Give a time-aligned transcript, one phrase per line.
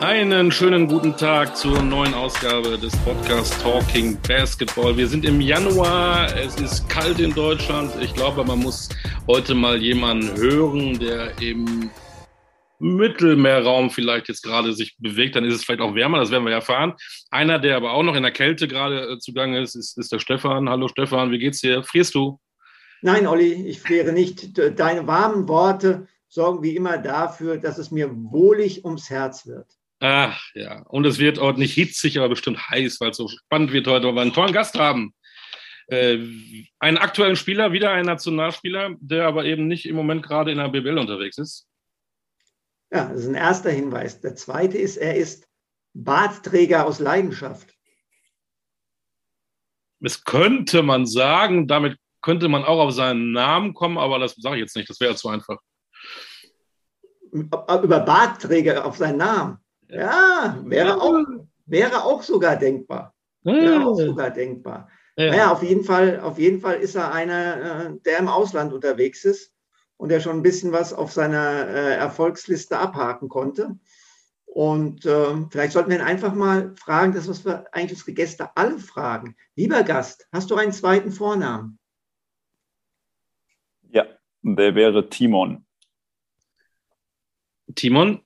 [0.00, 4.96] Einen schönen guten Tag zur neuen Ausgabe des Podcasts Talking Basketball.
[4.96, 7.90] Wir sind im Januar, es ist kalt in Deutschland.
[8.00, 8.88] Ich glaube, man muss
[9.26, 11.90] heute mal jemanden hören, der im
[12.78, 15.34] Mittelmeerraum vielleicht jetzt gerade sich bewegt.
[15.34, 16.94] Dann ist es vielleicht auch wärmer, das werden wir erfahren.
[17.32, 20.20] Einer, der aber auch noch in der Kälte gerade äh, zugange ist, ist, ist der
[20.20, 20.68] Stefan.
[20.68, 21.82] Hallo Stefan, wie geht's dir?
[21.82, 22.38] Frierst du?
[23.02, 24.58] Nein, Olli, ich friere nicht.
[24.78, 29.77] Deine warmen Worte sorgen wie immer dafür, dass es mir wohlig ums Herz wird.
[30.00, 33.72] Ach ja, und es wird auch nicht hitzig, aber bestimmt heiß, weil es so spannend
[33.72, 35.12] wird heute, weil wir einen tollen Gast haben.
[35.88, 36.18] Äh,
[36.78, 40.68] einen aktuellen Spieler, wieder ein Nationalspieler, der aber eben nicht im Moment gerade in der
[40.68, 41.66] BBL unterwegs ist.
[42.92, 44.20] Ja, das ist ein erster Hinweis.
[44.20, 45.48] Der zweite ist, er ist
[45.94, 47.74] Bartträger aus Leidenschaft.
[50.00, 54.56] Das könnte man sagen, damit könnte man auch auf seinen Namen kommen, aber das sage
[54.56, 55.58] ich jetzt nicht, das wäre zu einfach.
[57.32, 59.58] Über Bartträger auf seinen Namen.
[59.88, 61.24] Ja, wäre auch,
[61.66, 63.14] wäre auch sogar denkbar.
[63.42, 64.88] Wäre auch sogar denkbar.
[65.16, 65.30] Ja.
[65.30, 69.24] Naja, auf jeden Fall, auf jeden Fall ist er einer, äh, der im Ausland unterwegs
[69.24, 69.52] ist
[69.96, 73.78] und der schon ein bisschen was auf seiner äh, Erfolgsliste abhaken konnte.
[74.46, 78.56] Und äh, vielleicht sollten wir ihn einfach mal fragen, das, was wir eigentlich unsere Gäste
[78.56, 79.36] alle fragen.
[79.56, 81.78] Lieber Gast, hast du einen zweiten Vornamen?
[83.90, 84.06] Ja,
[84.42, 85.64] der wäre Timon.
[87.74, 88.24] Timon,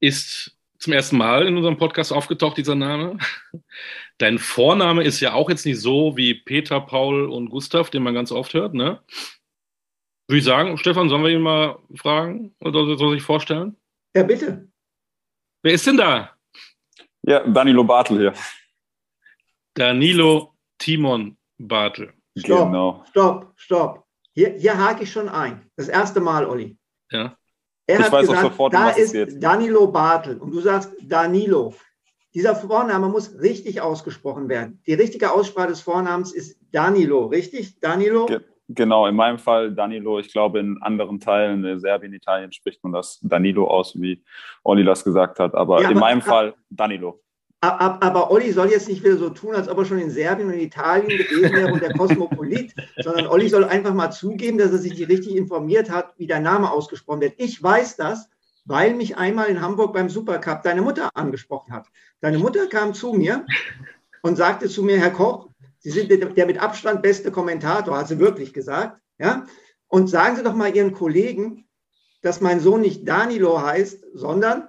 [0.00, 3.18] ist zum ersten Mal in unserem Podcast aufgetaucht, dieser Name.
[4.18, 8.14] Dein Vorname ist ja auch jetzt nicht so wie Peter, Paul und Gustav, den man
[8.14, 9.00] ganz oft hört, ne?
[10.26, 13.76] Würde ich sagen, Stefan, sollen wir ihn mal fragen oder soll sich vorstellen?
[14.14, 14.68] Ja, bitte.
[15.62, 16.30] Wer ist denn da?
[17.22, 18.34] Ja, Danilo Bartel hier.
[19.74, 22.14] Danilo Timon Bartel.
[22.38, 23.04] Stopp, genau.
[23.10, 24.06] stopp, stopp.
[24.34, 25.68] Hier, hier hake ich schon ein.
[25.76, 26.78] Das erste Mal, Olli.
[27.10, 27.36] Ja.
[27.86, 31.74] Er ich hat gesagt, sofort, da ist Danilo Bartel und du sagst Danilo.
[32.34, 34.80] Dieser Vorname muss richtig ausgesprochen werden.
[34.86, 37.80] Die richtige Aussprache des Vornamens ist Danilo, richtig?
[37.80, 38.26] Danilo?
[38.26, 40.20] Ge genau, in meinem Fall Danilo.
[40.20, 44.22] Ich glaube, in anderen Teilen, in Serbien, Italien spricht man das Danilo aus, wie
[44.62, 45.54] Olli das gesagt hat.
[45.54, 47.20] Aber ja, in meinem Fall Danilo.
[47.62, 50.58] Aber Olli soll jetzt nicht wieder so tun, als ob er schon in Serbien und
[50.58, 54.98] Italien gewesen wäre und der Kosmopolit, sondern Olli soll einfach mal zugeben, dass er sich
[54.98, 57.34] nicht richtig informiert hat, wie dein Name ausgesprochen wird.
[57.36, 58.30] Ich weiß das,
[58.64, 61.86] weil mich einmal in Hamburg beim Supercup deine Mutter angesprochen hat.
[62.20, 63.44] Deine Mutter kam zu mir
[64.22, 65.50] und sagte zu mir, Herr Koch,
[65.82, 69.00] Sie sind der mit Abstand beste Kommentator, hat sie wirklich gesagt.
[69.18, 69.46] Ja?
[69.88, 71.66] Und sagen Sie doch mal Ihren Kollegen,
[72.22, 74.68] dass mein Sohn nicht Danilo heißt, sondern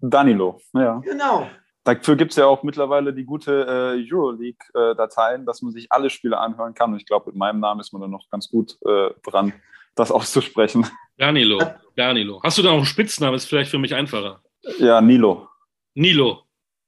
[0.00, 1.00] Danilo, ja.
[1.04, 1.48] Genau.
[1.84, 6.38] Dafür gibt es ja auch mittlerweile die gute äh, Euroleague-Dateien, dass man sich alle Spiele
[6.38, 6.92] anhören kann.
[6.92, 9.54] Und ich glaube, mit meinem Namen ist man dann noch ganz gut äh, dran,
[9.94, 10.86] das auszusprechen.
[11.16, 11.58] Danilo,
[11.96, 12.40] Danilo.
[12.42, 13.34] Hast du da noch einen Spitznamen?
[13.34, 14.42] Ist vielleicht für mich einfacher.
[14.78, 15.48] Ja, Nilo.
[15.94, 16.42] Nilo.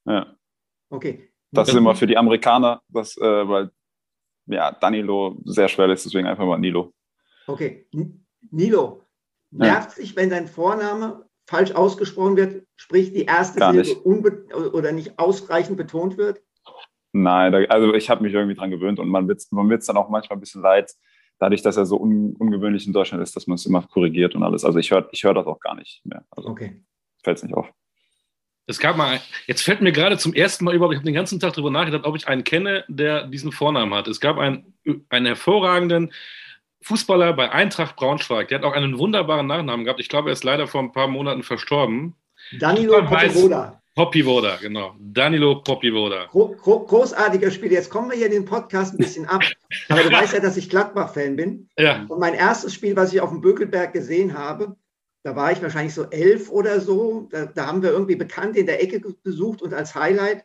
[0.05, 0.27] Ja.
[0.91, 1.31] Okay.
[1.51, 3.71] Das ist immer für die Amerikaner, das, äh, weil
[4.47, 6.93] ja, Danilo sehr schwer ist, deswegen einfach mal Nilo.
[7.47, 7.89] Okay.
[8.51, 9.05] Nilo,
[9.51, 9.97] nervt ja.
[9.97, 15.77] sich, wenn dein Vorname falsch ausgesprochen wird, sprich die erste Gar Silbe oder nicht ausreichend
[15.77, 16.41] betont wird?
[17.13, 19.99] Nein, da, also ich habe mich irgendwie dran gewöhnt und man wird man es dann
[19.99, 20.91] auch manchmal ein bisschen leid,
[21.39, 24.43] dadurch, dass er so un, ungewöhnlich in Deutschland ist, dass man es immer korrigiert und
[24.43, 24.65] alles.
[24.65, 26.25] Also ich höre ich hör das auch gar nicht mehr.
[26.31, 26.83] Also okay.
[27.23, 27.71] Fällt es nicht auf.
[28.67, 31.39] Es gab mal, jetzt fällt mir gerade zum ersten Mal überhaupt, ich habe den ganzen
[31.39, 34.09] Tag darüber nachgedacht, ob ich einen kenne, der diesen Vornamen hat.
[34.09, 34.73] Es gab einen,
[35.11, 36.13] einen hervorragenden
[36.83, 38.49] Fußballer bei Eintracht Braunschweig.
[38.49, 40.01] Der hat auch einen wunderbaren Nachnamen gehabt.
[40.01, 42.15] Ich glaube, er ist leider vor ein paar Monaten verstorben.
[42.59, 43.81] Danilo Popivoda.
[43.95, 44.95] Popivoda, genau.
[44.99, 46.27] Danilo Popivoda.
[46.31, 47.73] Gro gro großartiger Spiel.
[47.73, 49.43] Jetzt kommen wir hier in den Podcast ein bisschen ab.
[49.89, 51.69] Aber du weißt ja, dass ich Gladbach-Fan bin.
[51.77, 52.05] Ja.
[52.09, 54.77] Und mein erstes Spiel, was ich auf dem Bökelberg gesehen habe,
[55.25, 57.29] da war ich wahrscheinlich so elf oder so.
[57.31, 60.43] Da, da haben wir irgendwie bekannt in der Ecke besucht und als Highlight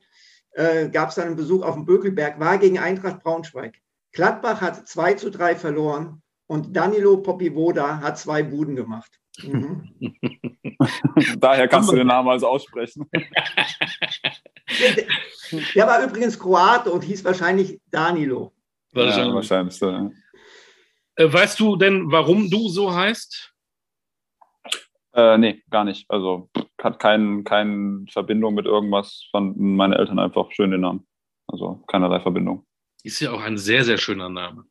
[0.52, 3.76] äh, gab es dann einen Besuch auf dem Bökelberg, war gegen Eintracht Braunschweig.
[4.12, 9.20] Gladbach hat 2 zu 3 verloren und Danilo Popivoda hat zwei Buden gemacht.
[9.44, 9.94] Mhm.
[11.40, 13.08] Daher kannst du den Namen also aussprechen.
[15.76, 18.54] Der war übrigens Kroate und hieß wahrscheinlich Danilo.
[18.94, 19.28] Wahrscheinlich.
[19.28, 20.10] Ja, wahrscheinlich ja.
[21.16, 23.54] Äh, weißt du denn, warum du so heißt?
[25.14, 26.10] Äh, nee, gar nicht.
[26.10, 26.50] Also
[26.82, 29.28] hat keine kein Verbindung mit irgendwas.
[29.32, 31.08] Fanden meine Eltern einfach schön den Namen.
[31.48, 32.66] Also keinerlei Verbindung.
[33.04, 34.66] Ist ja auch ein sehr, sehr schöner Name.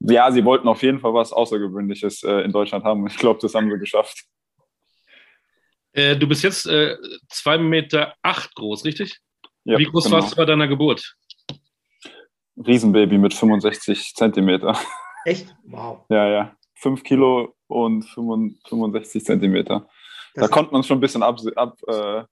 [0.00, 3.06] Ja, sie wollten auf jeden Fall was Außergewöhnliches äh, in Deutschland haben.
[3.06, 4.24] Ich glaube, das haben sie geschafft.
[5.92, 6.96] Äh, du bist jetzt äh,
[7.28, 9.20] zwei Meter acht groß, richtig?
[9.64, 10.16] Ja, Wie groß genau.
[10.16, 11.16] warst du bei deiner Geburt?
[12.56, 14.78] Riesenbaby mit 65 Zentimeter.
[15.24, 15.54] Echt?
[15.64, 16.04] Wow.
[16.08, 16.56] Ja, ja.
[16.74, 19.88] Fünf Kilo und 65 Zentimeter.
[20.34, 22.24] da konnte man schon ein bisschen absehen, ab, äh,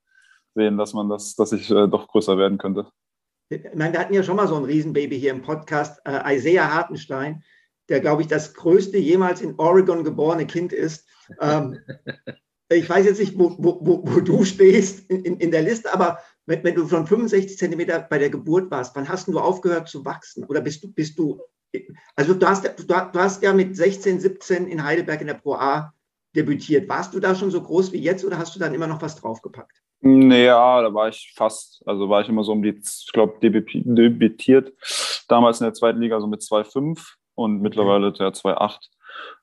[0.55, 2.91] dass man das, dass ich äh, doch größer werden könnte.
[3.51, 6.73] Ich meine, wir hatten ja schon mal so ein Riesenbaby hier im Podcast, äh, Isaiah
[6.73, 7.43] Hartenstein,
[7.89, 11.07] der, glaube ich, das größte jemals in Oregon geborene Kind ist.
[11.41, 11.79] Ähm,
[12.71, 16.63] ich weiß jetzt nicht, wo, wo, wo du stehst in, in, der Liste, aber wenn,
[16.65, 20.45] wenn du von 65 Zentimeter bei der Geburt warst, wann hast du aufgehört zu wachsen?
[20.45, 21.41] Oder bist du, bist du,
[22.15, 25.55] also du hast, du, du hast ja mit 16, 17 in Heidelberg in der Pro
[25.55, 25.95] A
[26.37, 26.89] debütiert.
[26.89, 29.17] Warst du da schon so groß wie jetzt oder hast du dann immer noch was
[29.17, 29.83] draufgepackt?
[30.01, 34.73] Naja, da war ich fast, also war ich immer so um die, ich glaube, debütiert
[35.27, 38.89] damals in der zweiten Liga so mit 2,5 und mittlerweile der 2,8.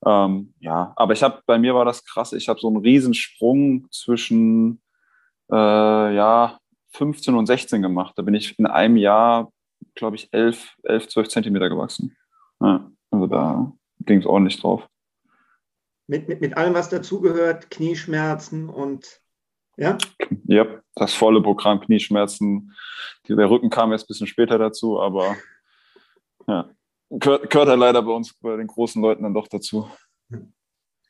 [0.05, 3.87] Ähm, ja, aber ich habe, bei mir war das krass, ich habe so einen Riesensprung
[3.89, 4.81] zwischen,
[5.49, 6.59] äh, ja,
[6.91, 8.13] 15 und 16 gemacht.
[8.17, 9.51] Da bin ich in einem Jahr,
[9.95, 12.17] glaube ich, 11, 11, 12 Zentimeter gewachsen.
[12.61, 13.71] Ja, also da
[14.01, 14.85] ging es ordentlich drauf.
[16.07, 19.21] Mit, mit, mit allem, was dazugehört, Knieschmerzen und
[19.77, 19.97] ja?
[20.45, 20.65] Ja,
[20.95, 22.73] das volle Programm, Knieschmerzen.
[23.27, 25.35] Der Rücken kam jetzt ein bisschen später dazu, aber
[26.47, 26.69] ja,
[27.19, 29.89] gehört, gehört ja leider bei uns, bei den großen Leuten dann doch dazu.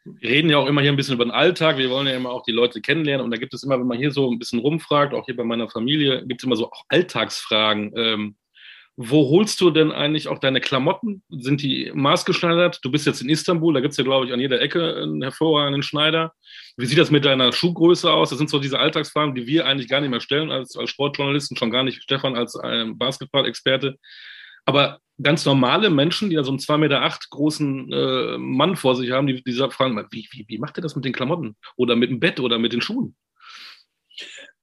[0.06, 1.78] Wir reden ja auch immer hier ein bisschen über den Alltag.
[1.78, 3.25] Wir wollen ja immer auch die Leute kennenlernen.
[3.25, 5.44] Und da gibt es immer, wenn man hier so ein bisschen rumfragt, auch hier bei
[5.44, 7.92] meiner Familie, gibt es immer so auch Alltagsfragen.
[7.96, 8.36] Ähm,
[8.98, 11.22] wo holst du denn eigentlich auch deine Klamotten?
[11.30, 12.80] Sind die maßgeschneidert?
[12.81, 15.22] Du bist jetzt in Istanbul, da gibt es ja, glaube ich, an jeder Ecke einen
[15.22, 16.34] hervorragenden Schneider.
[16.78, 18.30] Wie sieht das mit deiner Schuhgröße aus?
[18.30, 21.58] Das sind so diese Alltagsfragen, die wir eigentlich gar nicht mehr stellen als, als Sportjournalisten,
[21.58, 23.98] schon gar nicht Stefan als ähm, Basketball-Experte.
[24.66, 28.96] Aber ganz normale Menschen, die ja so einen 2,8 Meter acht großen äh, Mann vor
[28.96, 31.56] sich haben, die, die fragen, wie, wie, wie macht ihr das mit den Klamotten?
[31.78, 33.16] Oder mit dem Bett oder mit den Schuhen?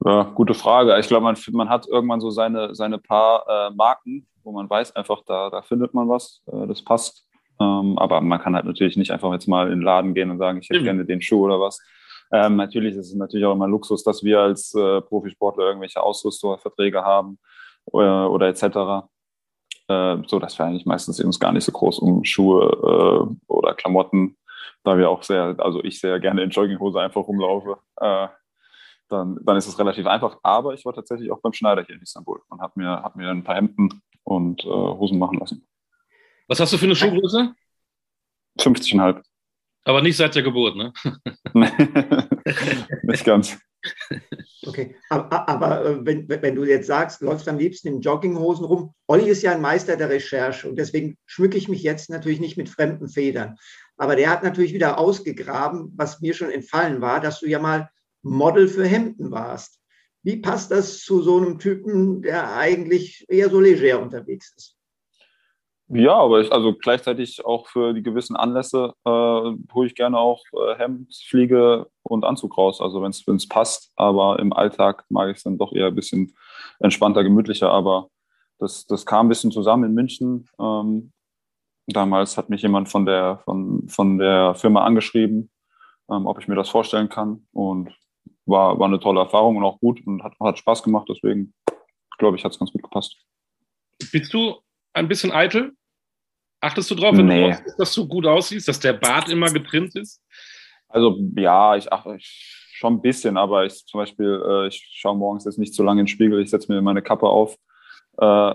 [0.05, 0.99] Ja, gute Frage.
[0.99, 4.97] Ich glaube, man, man hat irgendwann so seine, seine paar äh, Marken, wo man weiß,
[4.97, 7.27] einfach, da, da findet man was, äh, das passt.
[7.61, 10.39] Ähm, aber man kann halt natürlich nicht einfach jetzt mal in den Laden gehen und
[10.39, 10.85] sagen, ich hätte mhm.
[10.85, 11.81] gerne den Schuh oder was.
[12.33, 17.03] Ähm, natürlich ist es natürlich auch immer Luxus, dass wir als äh, Profisportler irgendwelche Ausrüsterverträge
[17.03, 17.39] haben
[17.93, 19.07] äh, oder etc.
[19.89, 23.75] Äh, so dass wir eigentlich meistens uns gar nicht so groß um Schuhe äh, oder
[23.75, 24.37] Klamotten,
[24.85, 27.79] da wir auch sehr, also ich sehr gerne in Jogginghose einfach rumlaufe.
[27.97, 28.29] Äh,
[29.09, 30.39] dann, dann ist es relativ einfach.
[30.43, 33.29] Aber ich war tatsächlich auch beim Schneider hier in Istanbul und habe mir, hab mir
[33.29, 35.67] ein paar Hemden und äh, Hosen machen lassen.
[36.49, 37.55] Was hast du für eine Schuhgröße?
[38.59, 39.23] 50,5.
[39.85, 40.93] Aber nicht seit der Geburt, ne?
[43.03, 43.59] nicht ganz.
[44.65, 48.95] Okay, aber, aber äh, wenn, wenn, du jetzt sagst, läufst am liebsten in Jogginghosen rum,
[49.09, 52.57] Olli ist ja ein Meister der Recherche und deswegen schmücke ich mich jetzt natürlich nicht
[52.57, 53.57] mit fremden Federn.
[53.97, 57.91] Aber der hat natürlich wieder ausgegraben, was mir schon entfallen war, dass du ja mal
[58.23, 59.81] Model für Hemden warst.
[60.23, 64.72] Wie passt das zu so einem Typen, der eigentlich eher so leger unterwegs ist?
[65.95, 70.43] Ja, aber ich, also gleichzeitig auch für die gewissen Anlässe äh, hole ich gerne auch
[70.55, 73.93] äh, Hemd, Fliege und Anzug raus, also wenn es passt.
[73.97, 76.33] Aber im Alltag mag ich es dann doch eher ein bisschen
[76.81, 77.71] entspannter, gemütlicher.
[77.71, 78.09] Aber
[78.59, 80.49] das, das kam ein bisschen zusammen in München.
[80.59, 81.13] Ähm,
[81.87, 85.51] damals hat mich jemand von der, von, von der Firma angeschrieben,
[86.11, 87.47] ähm, ob ich mir das vorstellen kann.
[87.53, 87.91] Und
[88.47, 91.07] war, war eine tolle Erfahrung und auch gut und hat, hat Spaß gemacht.
[91.11, 91.53] Deswegen
[92.17, 93.15] glaube ich, hat es ganz gut gepasst.
[94.11, 94.57] Bist du
[94.95, 95.75] ein bisschen eitel?
[96.63, 97.41] Achtest du drauf, wenn nee.
[97.41, 100.23] du aussiehst, dass du gut aussiehst, dass der Bart immer getrimmt ist?
[100.89, 105.45] Also ja, ich achte schon ein bisschen, aber ich zum Beispiel, äh, ich schaue morgens
[105.45, 107.57] jetzt nicht so lange in den Spiegel, ich setze mir meine Kappe auf,
[108.19, 108.55] äh,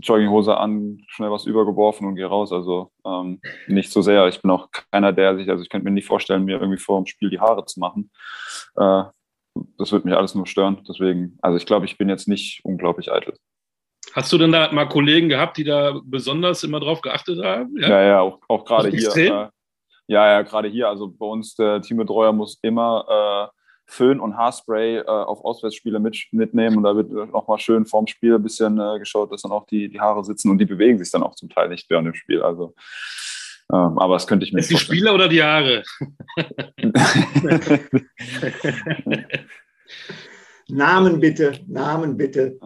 [0.00, 2.52] Jogginghose an, schnell was übergeworfen und gehe raus.
[2.52, 4.26] Also ähm, nicht so sehr.
[4.26, 7.00] Ich bin auch keiner, der sich, also ich könnte mir nicht vorstellen, mir irgendwie vor
[7.00, 8.10] dem Spiel die Haare zu machen.
[8.76, 9.04] Äh,
[9.78, 10.82] das wird mich alles nur stören.
[10.88, 13.36] Deswegen, also ich glaube, ich bin jetzt nicht unglaublich eitel.
[14.14, 17.74] Hast du denn da mal Kollegen gehabt, die da besonders immer drauf geachtet haben?
[17.78, 19.16] Ja, ja, ja auch, auch gerade hier.
[19.16, 19.48] Äh,
[20.08, 20.88] ja, ja, gerade hier.
[20.88, 23.46] Also bei uns, der Teambetreuer muss immer äh,
[23.86, 28.34] Föhn und Haarspray äh, auf Auswärtsspiele mit, mitnehmen und da wird nochmal schön vorm Spiel
[28.34, 31.10] ein bisschen äh, geschaut, dass dann auch die, die Haare sitzen und die bewegen sich
[31.10, 32.42] dann auch zum Teil nicht während dem Spiel.
[32.42, 32.74] Also,
[33.72, 35.82] ähm, aber das könnte ich mir Ist die Spieler oder die Haare?
[40.68, 42.58] Namen bitte, Namen bitte.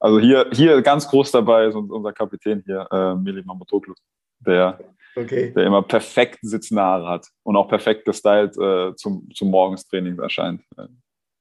[0.00, 3.94] Äh, also hier, hier ganz groß dabei ist unser Kapitän hier, äh, Mili Mamotoglu,
[4.40, 4.78] der,
[5.16, 5.52] okay.
[5.52, 10.62] der immer perfekt sitzende Haare hat und auch perfekt gestylt äh, zum, zum Morgenstraining erscheint.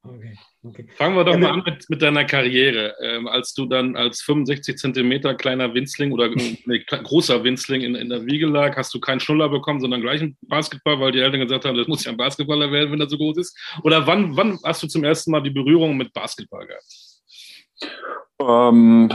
[0.04, 0.38] Okay.
[0.64, 0.86] Okay.
[0.96, 2.96] Fangen wir doch ja, mal an mit, mit deiner Karriere.
[3.02, 8.10] Ähm, als du dann als 65 Zentimeter kleiner Winzling oder nee, großer Winzling in, in
[8.10, 11.42] der Wiege lag, hast du keinen Schnuller bekommen, sondern gleich einen Basketball, weil die Eltern
[11.42, 13.58] gesagt haben, das muss ja ein Basketballer werden, wenn er so groß ist.
[13.84, 16.86] Oder wann, wann hast du zum ersten Mal die Berührung mit Basketball gehabt?
[18.40, 19.10] Ähm,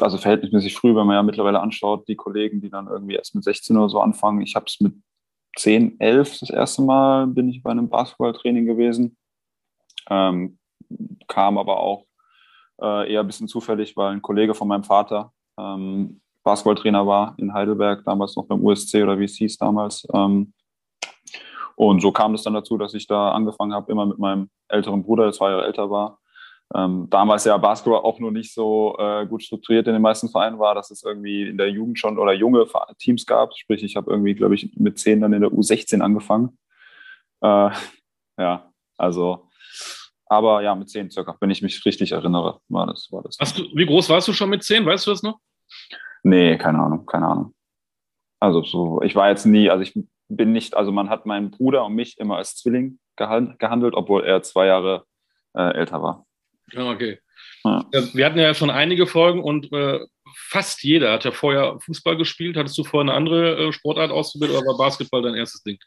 [0.00, 3.44] also verhältnismäßig früh, wenn man ja mittlerweile anschaut, die Kollegen, die dann irgendwie erst mit
[3.44, 4.42] 16 oder so anfangen.
[4.42, 4.94] Ich habe es mit
[5.56, 9.16] 10, 11 das erste Mal bin ich bei einem Basketballtraining gewesen.
[10.10, 10.58] Ähm,
[11.26, 12.04] kam aber auch
[12.80, 17.54] äh, eher ein bisschen zufällig, weil ein Kollege von meinem Vater ähm, Basketballtrainer war in
[17.54, 20.06] Heidelberg, damals noch beim USC oder wie es hieß damals.
[20.12, 20.52] Ähm,
[21.76, 25.02] und so kam es dann dazu, dass ich da angefangen habe, immer mit meinem älteren
[25.02, 26.18] Bruder, der zwei Jahre älter war.
[26.74, 30.58] Ähm, damals ja Basketball auch noch nicht so äh, gut strukturiert in den meisten Vereinen
[30.58, 32.66] war, dass es irgendwie in der Jugend schon oder junge
[32.98, 33.56] Teams gab.
[33.56, 36.58] Sprich, ich habe irgendwie, glaube ich, mit zehn dann in der U16 angefangen.
[37.42, 37.70] Äh,
[38.38, 39.48] ja, also
[40.26, 43.08] aber ja, mit zehn circa, wenn ich mich richtig erinnere, war das.
[43.12, 43.36] War das.
[43.36, 44.84] Du, wie groß warst du schon mit zehn?
[44.86, 45.38] Weißt du das noch?
[46.22, 47.54] Nee, keine Ahnung, keine Ahnung.
[48.40, 49.94] Also so, ich war jetzt nie, also ich
[50.28, 54.42] bin nicht, also man hat meinen Bruder und mich immer als Zwilling gehandelt, obwohl er
[54.42, 55.04] zwei Jahre
[55.54, 56.26] äh, älter war.
[56.72, 57.18] Okay.
[57.64, 57.84] Ja.
[58.12, 60.00] Wir hatten ja schon einige Folgen und äh,
[60.34, 62.56] fast jeder hat ja vorher Fußball gespielt.
[62.56, 65.78] Hattest du vorher eine andere äh, Sportart ausgebildet oder war Basketball dein erstes Ding?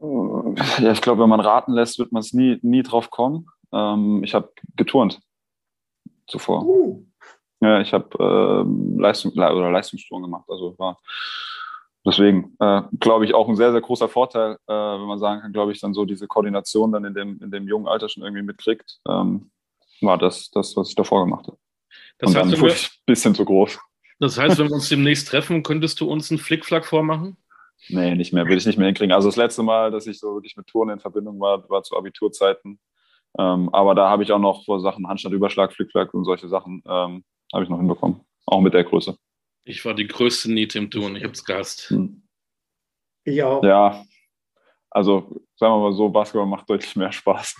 [0.00, 3.46] Ja, ich glaube, wenn man raten lässt, wird man es nie, nie drauf kommen.
[3.72, 5.20] Ähm, ich habe geturnt
[6.26, 6.64] zuvor.
[6.64, 7.04] Uh.
[7.60, 10.44] Ja, ich habe äh, Leistung, oder Leistungsturnen gemacht.
[10.48, 11.00] Also war
[12.04, 15.52] deswegen äh, glaube ich auch ein sehr, sehr großer Vorteil, äh, wenn man sagen kann,
[15.52, 18.42] glaube ich, dann so diese Koordination dann in dem, in dem jungen Alter schon irgendwie
[18.42, 19.50] mitkriegt, ähm,
[20.00, 21.58] war das, das, was ich davor gemacht habe.
[22.18, 23.78] Das Und heißt, dann wurde ich ein bisschen zu groß.
[24.20, 27.36] Das heißt, wenn wir uns demnächst treffen, könntest du uns einen Flickflack vormachen?
[27.88, 29.12] Nee, nicht mehr, will ich nicht mehr hinkriegen.
[29.12, 31.96] Also das letzte Mal, dass ich so wirklich mit Touren in Verbindung war, war zu
[31.96, 32.78] Abiturzeiten.
[33.38, 36.82] Ähm, aber da habe ich auch noch vor Sachen Handstand, Überschlag, Flickflack und solche Sachen
[36.86, 38.20] ähm, habe ich noch hinbekommen.
[38.46, 39.16] Auch mit der Größe.
[39.64, 41.90] Ich war die größte Niete im Touren, ich habe es gehasst.
[41.90, 42.22] Hm.
[43.24, 43.62] Ich auch.
[43.64, 44.04] Ja,
[44.90, 47.56] also sagen wir mal so, Basketball macht deutlich mehr Spaß.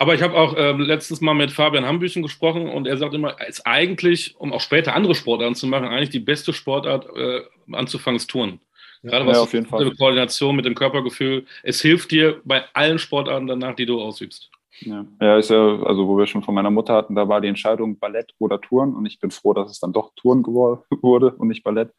[0.00, 3.36] Aber ich habe auch äh, letztens mal mit Fabian Hambüchen gesprochen und er sagt immer,
[3.38, 7.42] es ist eigentlich, um auch später andere Sportarten zu machen, eigentlich die beste Sportart äh,
[7.70, 8.60] anzufangen ist Touren.
[9.02, 9.94] Gerade was ja, auf jeden Fall.
[9.96, 11.44] Koordination mit dem Körpergefühl.
[11.62, 14.50] Es hilft dir bei allen Sportarten danach, die du ausübst.
[14.80, 15.04] Ja.
[15.20, 17.98] ja, ist ja, also wo wir schon von meiner Mutter hatten, da war die Entscheidung
[17.98, 21.62] Ballett oder Touren und ich bin froh, dass es dann doch Touren wurde und nicht
[21.62, 21.92] Ballett.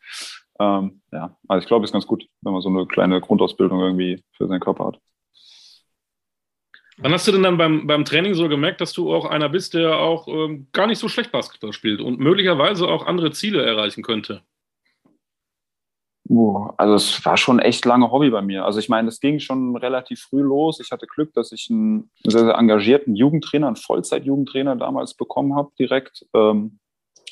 [0.60, 3.80] Ähm, ja, also ich glaube, es ist ganz gut, wenn man so eine kleine Grundausbildung
[3.80, 5.00] irgendwie für seinen Körper hat.
[6.98, 9.74] Wann hast du denn dann beim, beim Training so gemerkt, dass du auch einer bist,
[9.74, 14.04] der auch ähm, gar nicht so schlecht Basketball spielt und möglicherweise auch andere Ziele erreichen
[14.04, 14.44] könnte?
[16.78, 18.66] Also es war schon echt lange Hobby bei mir.
[18.66, 20.80] Also ich meine, es ging schon relativ früh los.
[20.80, 25.72] Ich hatte Glück, dass ich einen sehr, sehr engagierten Jugendtrainer, einen Vollzeit-Jugendtrainer damals bekommen habe,
[25.78, 26.80] direkt ähm,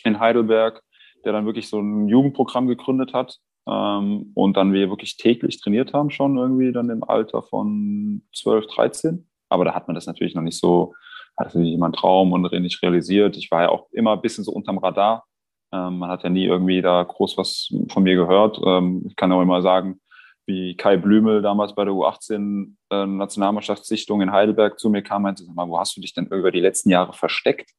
[0.04, 0.82] in Heidelberg,
[1.24, 3.38] der dann wirklich so ein Jugendprogramm gegründet hat
[3.68, 8.68] ähm, und dann wir wirklich täglich trainiert haben, schon irgendwie dann im Alter von 12,
[8.68, 9.29] 13.
[9.50, 10.94] Aber da hat man das natürlich noch nicht so,
[11.38, 13.38] hatte sich immer einen Traum und nicht realisiert.
[13.38, 15.26] Ich war ja auch immer ein bisschen so unterm Radar
[15.72, 18.60] ähm, man hat ja nie irgendwie da groß was von mir gehört.
[18.66, 20.00] Ähm, ich kann auch immer sagen,
[20.46, 25.44] wie Kai Blümel damals bei der U18 äh, Nationalmannschaftssichtung in Heidelberg zu mir kam, meinte,
[25.44, 27.72] sag mal, wo hast du dich denn über die letzten Jahre versteckt?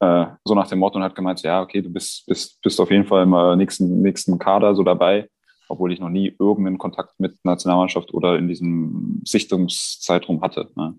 [0.00, 2.90] Äh, so nach dem Motto und hat gemeint, ja, okay, du bist, bist, bist auf
[2.90, 5.28] jeden Fall im nächsten, nächsten Kader so dabei,
[5.68, 10.70] obwohl ich noch nie irgendeinen Kontakt mit Nationalmannschaft oder in diesem Sichtungszeitraum hatte.
[10.76, 10.98] Ne?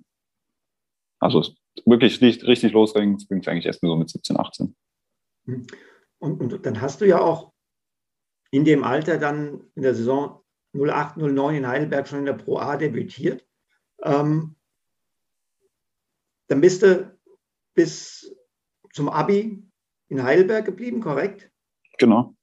[1.19, 1.43] Also
[1.85, 4.75] wirklich richtig, losging es eigentlich erst nur so mit 17, 18.
[6.19, 7.53] Und, und dann hast du ja auch
[8.51, 10.41] in dem Alter dann in der Saison
[10.73, 13.45] 08, 09 in Heidelberg schon in der Pro A debütiert.
[14.03, 14.55] Ähm,
[16.47, 17.17] dann bist du
[17.73, 18.35] bis
[18.93, 19.63] zum Abi
[20.07, 21.51] in Heidelberg geblieben, korrekt?
[21.97, 22.35] Genau.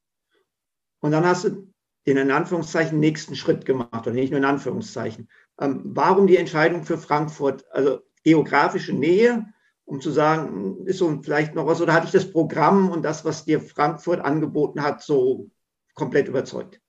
[1.00, 1.73] Und dann hast du
[2.06, 5.28] den in Anführungszeichen nächsten Schritt gemacht, oder nicht nur in Anführungszeichen.
[5.60, 7.64] Ähm, warum die Entscheidung für Frankfurt?
[7.70, 9.46] Also geografische Nähe
[9.86, 13.24] um zu sagen, ist so vielleicht noch was, oder hatte ich das Programm und das,
[13.24, 15.50] was dir Frankfurt angeboten hat, so
[15.94, 16.80] komplett überzeugt?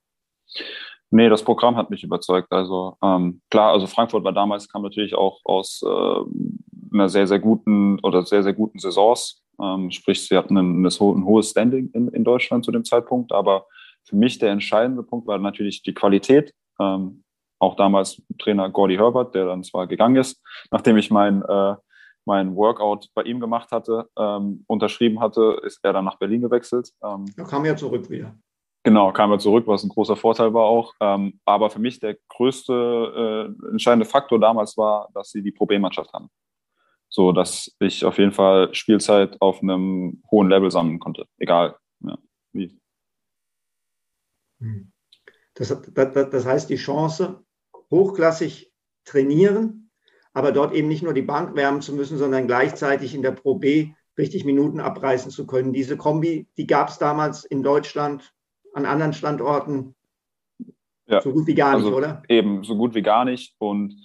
[1.12, 2.52] Nee, das Programm hat mich überzeugt.
[2.52, 7.40] Also ähm, klar, also Frankfurt war damals, kam natürlich auch aus äh, einer sehr, sehr
[7.40, 9.44] guten oder sehr, sehr guten Saisons.
[9.62, 13.32] Ähm, sprich, sie hatten ein, ein hohes Standing in, in, Deutschland zu dem Zeitpunkt.
[13.32, 13.66] Aber
[14.06, 16.54] für mich der entscheidende Punkt war natürlich die Qualität.
[16.80, 17.24] Ähm,
[17.60, 21.76] auch damals Trainer Gordy Herbert, der dann zwar gegangen ist, nachdem ich mein äh,
[22.26, 26.92] mein Workout bei ihm gemacht hatte, ähm, unterschrieben hatte, ist er dann nach Berlin gewechselt.
[27.04, 28.36] Ähm, da kam er zurück wieder.
[28.84, 30.94] Genau, kam er zurück, was ein großer Vorteil war auch.
[31.00, 36.12] Ähm, aber für mich der größte äh, entscheidende Faktor damals war, dass sie die Problemmannschaft
[36.14, 36.30] haben.
[37.10, 42.18] So dass ich auf jeden Fall Spielzeit auf einem hohen Level sammeln konnte, egal ja,
[42.52, 42.78] wie.
[45.54, 47.44] Das, das, das heißt, die Chance,
[47.92, 48.74] hochklassig
[49.06, 49.90] trainieren,
[50.34, 53.56] aber dort eben nicht nur die Bank wärmen zu müssen, sondern gleichzeitig in der Pro
[53.56, 55.74] B richtig Minuten abreißen zu können.
[55.74, 58.34] Diese Kombi, die gab es damals in Deutschland,
[58.74, 59.96] an anderen Standorten
[61.08, 61.22] Ja.
[61.22, 62.24] So gut wie gar also nicht, oder?
[62.28, 63.56] Eben, so gut wie gar nicht.
[63.60, 63.96] Und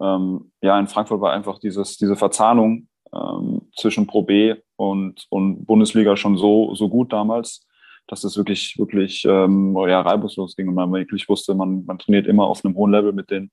[0.00, 5.66] ähm, ja, in Frankfurt war einfach dieses, diese Verzahnung ähm, zwischen Pro B und, und
[5.66, 7.66] Bundesliga schon so, so gut damals,
[8.06, 12.26] dass es wirklich, wirklich ähm, ja, reibungslos ging und man wirklich wusste, man, man trainiert
[12.26, 13.50] immer auf einem hohen Level mit den,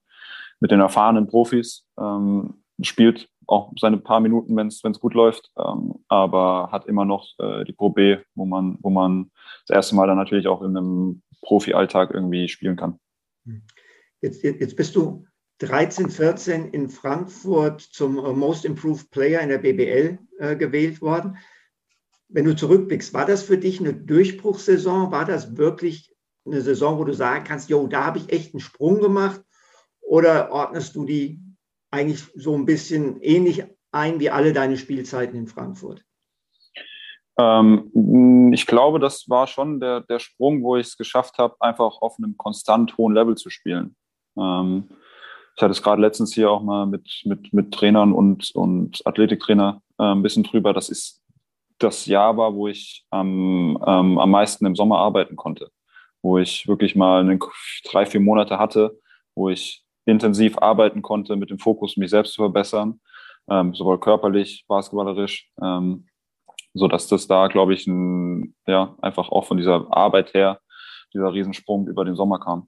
[0.59, 5.95] mit den erfahrenen Profis, ähm, spielt auch seine paar Minuten, wenn es gut läuft, ähm,
[6.07, 9.31] aber hat immer noch äh, die Pro B, wo man, wo man
[9.67, 12.99] das erste Mal dann natürlich auch in einem Profi-Alltag irgendwie spielen kann.
[14.21, 15.25] Jetzt, jetzt bist du
[15.59, 21.37] 13, 14 in Frankfurt zum äh, Most Improved Player in der BBL äh, gewählt worden.
[22.33, 25.11] Wenn du zurückblickst, war das für dich eine Durchbruchssaison?
[25.11, 28.61] War das wirklich eine Saison, wo du sagen kannst, jo, da habe ich echt einen
[28.61, 29.41] Sprung gemacht?
[30.01, 31.41] Oder ordnest du die
[31.91, 36.03] eigentlich so ein bisschen ähnlich ein wie alle deine Spielzeiten in Frankfurt?
[37.37, 42.01] Ähm, ich glaube, das war schon der, der Sprung, wo ich es geschafft habe, einfach
[42.01, 43.95] auf einem konstant hohen Level zu spielen.
[44.37, 44.89] Ähm,
[45.55, 49.81] ich hatte es gerade letztens hier auch mal mit, mit, mit Trainern und, und Athletiktrainer
[49.99, 50.73] äh, ein bisschen drüber.
[50.73, 51.20] Das ist
[51.83, 55.69] das Jahr war, wo ich ähm, ähm, am meisten im Sommer arbeiten konnte,
[56.21, 57.39] wo ich wirklich mal eine,
[57.89, 58.99] drei, vier Monate hatte,
[59.35, 62.99] wo ich intensiv arbeiten konnte mit dem Fokus, mich selbst zu verbessern,
[63.49, 66.07] ähm, sowohl körperlich, basketballerisch, ähm,
[66.73, 70.59] so dass das da, glaube ich, ein, ja, einfach auch von dieser Arbeit her,
[71.13, 72.67] dieser Riesensprung über den Sommer kam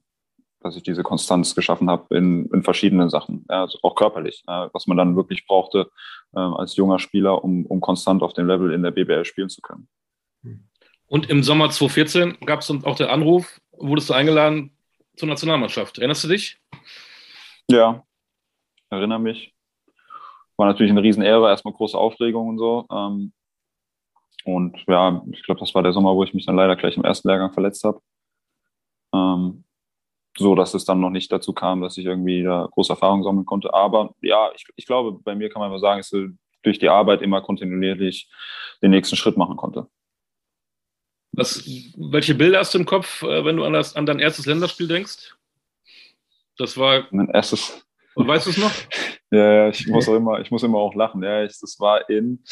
[0.64, 4.68] dass ich diese Konstanz geschaffen habe in, in verschiedenen Sachen, ja, also auch körperlich, äh,
[4.72, 5.90] was man dann wirklich brauchte
[6.40, 9.88] als junger Spieler, um, um konstant auf dem Level in der BBL spielen zu können.
[11.06, 14.76] Und im Sommer 2014 gab es auch den Anruf, wurdest du eingeladen
[15.16, 15.98] zur Nationalmannschaft.
[15.98, 16.58] Erinnerst du dich?
[17.70, 18.04] Ja,
[18.90, 19.54] erinnere mich.
[20.56, 22.86] War natürlich eine Riesenehre, erstmal große Aufregung und so.
[22.90, 23.32] Ähm,
[24.44, 27.04] und ja, ich glaube, das war der Sommer, wo ich mich dann leider gleich im
[27.04, 28.00] ersten Lehrgang verletzt habe.
[30.36, 33.46] So dass es dann noch nicht dazu kam, dass ich irgendwie da große Erfahrung sammeln
[33.46, 33.72] konnte.
[33.72, 36.30] Aber ja, ich, ich glaube, bei mir kann man mal sagen, dass ich
[36.62, 38.28] durch die Arbeit immer kontinuierlich
[38.82, 39.86] den nächsten Schritt machen konnte.
[41.32, 41.64] Was,
[41.96, 44.88] welche Bilder hast du im Kopf, äh, wenn du an, das, an dein erstes Länderspiel
[44.88, 45.34] denkst?
[46.56, 47.06] Das war.
[47.10, 47.84] Mein erstes.
[48.14, 48.72] Und weißt du es noch?
[49.30, 51.22] ja, ich muss auch immer, ich muss immer auch lachen.
[51.22, 52.44] Ja, ich, das war in,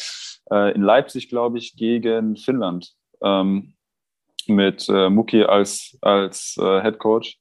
[0.50, 2.92] äh, in Leipzig, glaube ich, gegen Finnland.
[3.22, 3.74] Ähm,
[4.48, 7.38] mit äh, Muki als, als äh, Head Coach.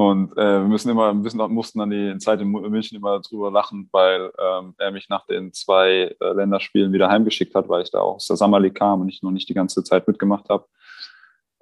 [0.00, 3.88] Und äh, wir müssen immer, müssen, mussten dann die Zeit in München immer drüber lachen,
[3.90, 7.98] weil ähm, er mich nach den zwei äh, Länderspielen wieder heimgeschickt hat, weil ich da
[7.98, 10.66] auch aus der Summer League kam und ich noch nicht die ganze Zeit mitgemacht habe.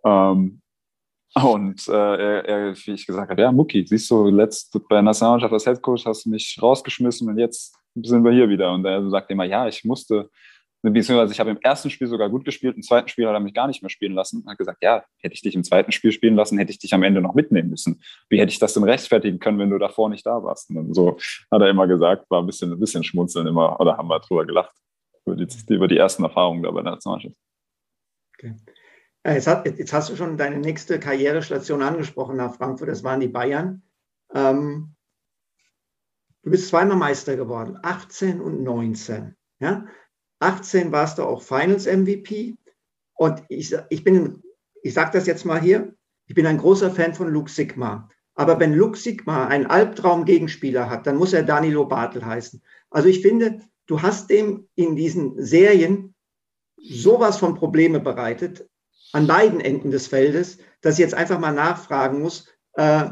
[0.04, 0.60] Ähm,
[1.34, 5.02] und äh, er, er, wie ich gesagt habe, ja, Mucki, siehst du, letzt bei der
[5.02, 8.70] Nationalmannschaft als Headcoach hast du mich rausgeschmissen und jetzt sind wir hier wieder.
[8.70, 10.28] Und er sagt immer, ja, ich musste,
[10.92, 13.54] beziehungsweise ich habe im ersten Spiel sogar gut gespielt, im zweiten Spiel hat er mich
[13.54, 14.42] gar nicht mehr spielen lassen.
[14.46, 16.94] Er hat gesagt, ja, hätte ich dich im zweiten Spiel spielen lassen, hätte ich dich
[16.94, 18.02] am Ende noch mitnehmen müssen.
[18.28, 20.70] Wie hätte ich das denn rechtfertigen können, wenn du davor nicht da warst?
[20.70, 21.18] Und so
[21.50, 24.46] hat er immer gesagt, war ein bisschen, ein bisschen schmunzeln immer, oder haben wir drüber
[24.46, 24.74] gelacht,
[25.24, 27.36] über die, über die ersten Erfahrungen da bei der Nationalmannschaft.
[28.38, 28.54] Okay.
[29.26, 33.28] Jetzt, hat, jetzt, hast du schon deine nächste Karrierestation angesprochen nach Frankfurt, das waren die
[33.28, 33.82] Bayern.
[34.32, 34.94] Ähm,
[36.42, 39.34] du bist zweimal Meister geworden, 18 und 19.
[39.58, 39.86] Ja?
[40.40, 42.56] 18 warst du auch Finals MVP.
[43.14, 44.42] Und ich, ich bin,
[44.82, 45.94] ich sage das jetzt mal hier,
[46.26, 48.08] ich bin ein großer Fan von Luke Sigma.
[48.34, 52.62] Aber wenn Luke Sigma einen Albtraum-Gegenspieler hat, dann muss er Danilo Bartel heißen.
[52.90, 56.14] Also ich finde, du hast dem in diesen Serien
[56.76, 58.68] sowas von Probleme bereitet,
[59.12, 63.10] an beiden Enden des Feldes, dass ich jetzt einfach mal nachfragen muss, äh,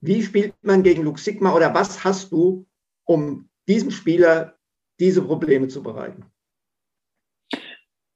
[0.00, 2.66] wie spielt man gegen Luke Sigma oder was hast du,
[3.04, 4.58] um diesem Spieler
[4.98, 6.24] diese Probleme zu bereiten?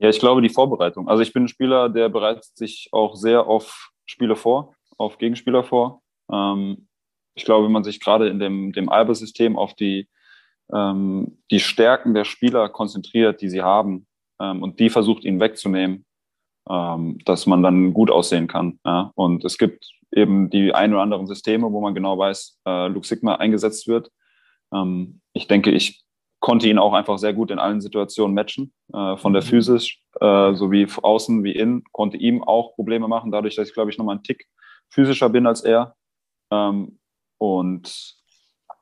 [0.04, 1.08] Ja, ich glaube, die Vorbereitung.
[1.08, 5.64] Also ich bin ein Spieler, der bereitet sich auch sehr auf Spiele vor, auf Gegenspieler
[5.64, 6.02] vor.
[6.30, 6.88] Ähm,
[7.34, 10.10] ich glaube, wenn man sich gerade in dem, dem Alba-System auf die,
[10.70, 14.06] ähm, die Stärken der Spieler konzentriert, die sie haben,
[14.42, 16.04] ähm, und die versucht, ihnen wegzunehmen,
[16.68, 18.78] ähm, dass man dann gut aussehen kann.
[18.84, 19.10] Ja?
[19.14, 23.06] Und es gibt eben die ein oder anderen Systeme, wo man genau weiß, äh, Luke
[23.06, 24.10] Sigma eingesetzt wird.
[24.70, 26.03] Ähm, ich denke, ich
[26.44, 29.46] konnte ihn auch einfach sehr gut in allen Situationen matchen, äh, von der mhm.
[29.46, 33.90] Physis äh, sowie außen wie innen, konnte ihm auch Probleme machen, dadurch, dass ich, glaube
[33.90, 34.46] ich, nochmal einen Tick
[34.90, 35.96] physischer bin als er.
[36.50, 36.98] Ähm,
[37.38, 38.14] und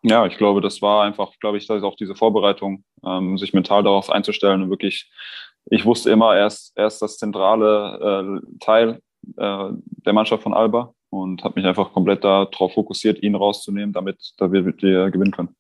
[0.03, 4.11] ja, ich glaube, das war einfach, glaube ich, auch diese Vorbereitung, ähm, sich mental darauf
[4.11, 5.09] einzustellen und wirklich,
[5.67, 9.01] ich wusste immer, er ist, er ist das zentrale äh, Teil
[9.37, 9.69] äh,
[10.05, 14.83] der Mannschaft von Alba und habe mich einfach komplett darauf fokussiert, ihn rauszunehmen, damit, damit
[14.83, 15.55] wir gewinnen können.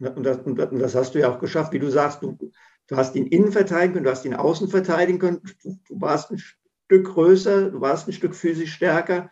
[0.00, 2.38] Und das, und das, hast du ja auch geschafft, wie du sagst, du,
[2.86, 6.30] du hast ihn innen verteidigen können, du hast ihn außen verteidigen können, du, du warst
[6.30, 9.30] ein Stück größer, du warst ein Stück physisch stärker.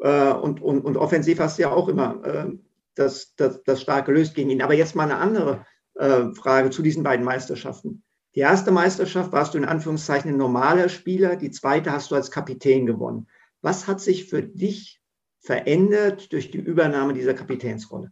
[0.00, 2.50] Äh, und, und, und offensiv hast du ja auch immer äh,
[2.94, 4.62] das, das, das stark gelöst gegen ihn.
[4.62, 8.02] Aber jetzt mal eine andere äh, Frage zu diesen beiden Meisterschaften.
[8.34, 12.30] Die erste Meisterschaft warst du in Anführungszeichen ein normaler Spieler, die zweite hast du als
[12.30, 13.28] Kapitän gewonnen.
[13.60, 15.00] Was hat sich für dich
[15.40, 18.10] verändert durch die Übernahme dieser Kapitänsrolle?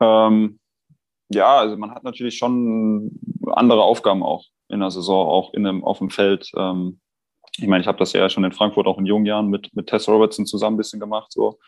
[0.00, 0.58] Ähm,
[1.28, 3.18] ja, also man hat natürlich schon
[3.52, 6.50] andere Aufgaben auch in der Saison, auch in einem, auf dem Feld.
[6.56, 7.00] Ähm,
[7.56, 9.86] ich meine, ich habe das ja schon in Frankfurt auch in jungen Jahren mit, mit
[9.86, 11.58] Tess Robertson zusammen ein bisschen gemacht, so,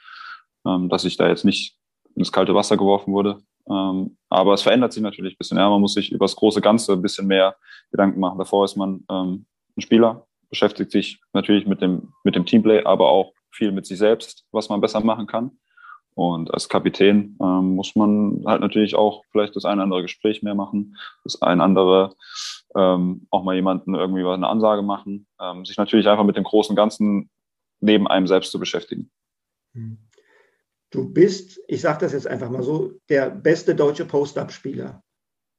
[0.66, 1.76] ähm, dass ich da jetzt nicht
[2.14, 3.38] ins kalte Wasser geworfen wurde.
[3.70, 5.58] Ähm, aber es verändert sich natürlich ein bisschen.
[5.58, 7.56] Ja, man muss sich über das große Ganze ein bisschen mehr
[7.90, 8.38] Gedanken machen.
[8.38, 13.08] Davor ist man ähm, ein Spieler, beschäftigt sich natürlich mit dem, mit dem Teamplay, aber
[13.08, 15.58] auch viel mit sich selbst, was man besser machen kann.
[16.18, 20.56] Und als Kapitän ähm, muss man halt natürlich auch vielleicht das ein andere Gespräch mehr
[20.56, 22.16] machen, das ein andere
[22.74, 26.42] ähm, auch mal jemanden irgendwie was eine Ansage machen, ähm, sich natürlich einfach mit dem
[26.42, 27.30] großen Ganzen
[27.78, 29.12] neben einem selbst zu beschäftigen.
[29.74, 29.98] Hm.
[30.90, 35.04] Du bist, ich sage das jetzt einfach mal so, der beste deutsche Post-Up-Spieler.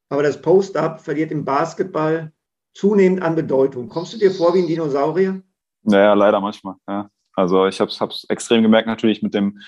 [0.10, 2.34] Aber das Post-Up verliert im Basketball
[2.74, 3.88] zunehmend an Bedeutung.
[3.88, 5.42] Kommst du dir vor wie ein Dinosaurier?
[5.84, 6.76] Naja, leider manchmal.
[6.86, 7.10] Ja.
[7.34, 9.62] Also ich habe es extrem gemerkt natürlich mit dem,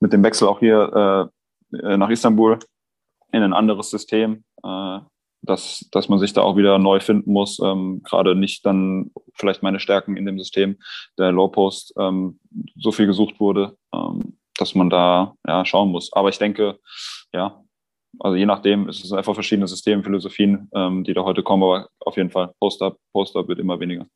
[0.00, 1.30] mit dem Wechsel auch hier
[1.72, 2.58] äh, nach Istanbul
[3.32, 4.98] in ein anderes System, äh,
[5.42, 7.58] dass, dass man sich da auch wieder neu finden muss.
[7.60, 10.76] Ähm, Gerade nicht dann vielleicht meine Stärken in dem System
[11.18, 12.40] der Low Post ähm,
[12.76, 13.76] so viel gesucht wurde.
[13.94, 16.12] Ähm, dass man da ja, schauen muss.
[16.12, 16.78] Aber ich denke,
[17.32, 17.62] ja,
[18.18, 22.30] also je nachdem es einfach verschiedene Systemphilosophien, ähm, die da heute kommen, aber auf jeden
[22.30, 24.06] Fall Post-up, Post-up wird immer weniger.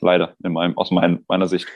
[0.00, 1.68] Leider, in meinem, aus mein, meiner Sicht.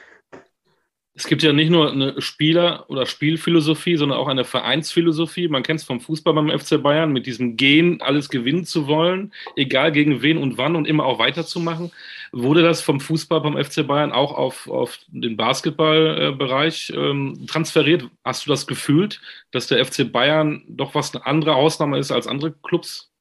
[1.13, 5.49] Es gibt ja nicht nur eine Spieler- oder Spielphilosophie, sondern auch eine Vereinsphilosophie.
[5.49, 9.33] Man kennt es vom Fußball beim FC Bayern mit diesem Gehen, alles gewinnen zu wollen,
[9.57, 11.91] egal gegen wen und wann und immer auch weiterzumachen.
[12.31, 18.09] Wurde das vom Fußball beim FC Bayern auch auf, auf den Basketballbereich ähm, transferiert?
[18.23, 19.19] Hast du das gefühlt,
[19.51, 23.11] dass der FC Bayern doch was eine andere Ausnahme ist als andere Clubs?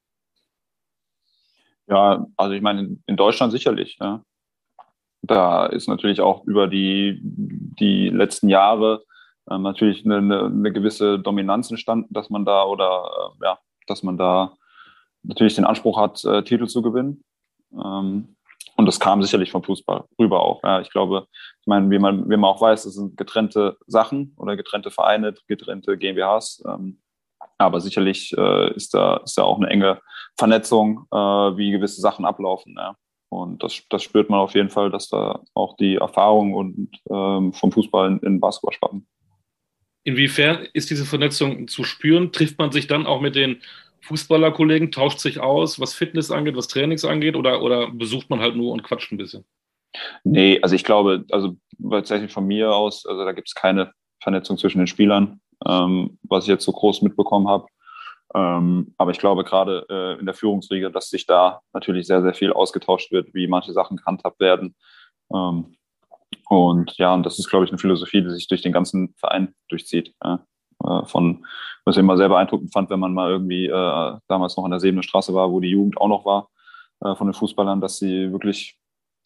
[1.88, 3.98] Ja, also ich meine, in Deutschland sicherlich.
[4.00, 4.22] Ja
[5.31, 9.05] da ist natürlich auch über die, die letzten Jahre
[9.49, 14.03] ähm, natürlich eine, eine, eine, gewisse Dominanz entstanden, dass man da oder äh, ja, dass
[14.03, 14.57] man da
[15.23, 17.23] natürlich den Anspruch hat, äh, Titel zu gewinnen.
[17.73, 18.37] Ähm,
[18.77, 20.62] und das kam sicherlich vom Fußball rüber auch.
[20.64, 21.27] Ja, ich glaube,
[21.61, 25.35] ich meine, wie man, wie man auch weiß, das sind getrennte Sachen oder getrennte Vereine,
[25.47, 26.64] getrennte GmbHs.
[26.66, 27.01] Ähm,
[27.57, 30.01] aber sicherlich äh, ist, da, ist da auch eine enge
[30.37, 32.75] Vernetzung, äh, wie gewisse Sachen ablaufen.
[32.77, 32.97] Ja.
[33.31, 37.53] Und das, das spürt man auf jeden Fall, dass da auch die Erfahrung und ähm,
[37.53, 39.07] vom Fußball in, in Basketball schwappen.
[40.03, 42.33] Inwiefern ist diese Vernetzung zu spüren?
[42.33, 43.62] Trifft man sich dann auch mit den
[44.03, 48.57] Fußballerkollegen, tauscht sich aus, was Fitness angeht, was Trainings angeht, oder, oder besucht man halt
[48.57, 49.45] nur und quatscht ein bisschen?
[50.25, 51.57] Nee, also ich glaube, also
[51.90, 56.45] tatsächlich von mir aus, also da gibt es keine Vernetzung zwischen den Spielern, ähm, was
[56.45, 57.66] ich jetzt so groß mitbekommen habe.
[58.35, 62.35] Ähm, aber ich glaube gerade äh, in der Führungsriege, dass sich da natürlich sehr, sehr
[62.35, 64.77] viel ausgetauscht wird, wie manche Sachen gehandhabt werden.
[65.33, 65.75] Ähm,
[66.49, 69.55] und ja, und das ist, glaube ich, eine Philosophie, die sich durch den ganzen Verein
[69.69, 70.14] durchzieht.
[70.23, 70.45] Ja.
[70.85, 71.47] Äh, von,
[71.85, 74.81] was ich immer sehr beeindruckend fand, wenn man mal irgendwie äh, damals noch an der
[74.81, 76.49] Sebener Straße war, wo die Jugend auch noch war,
[77.01, 78.79] äh, von den Fußballern, dass sie wirklich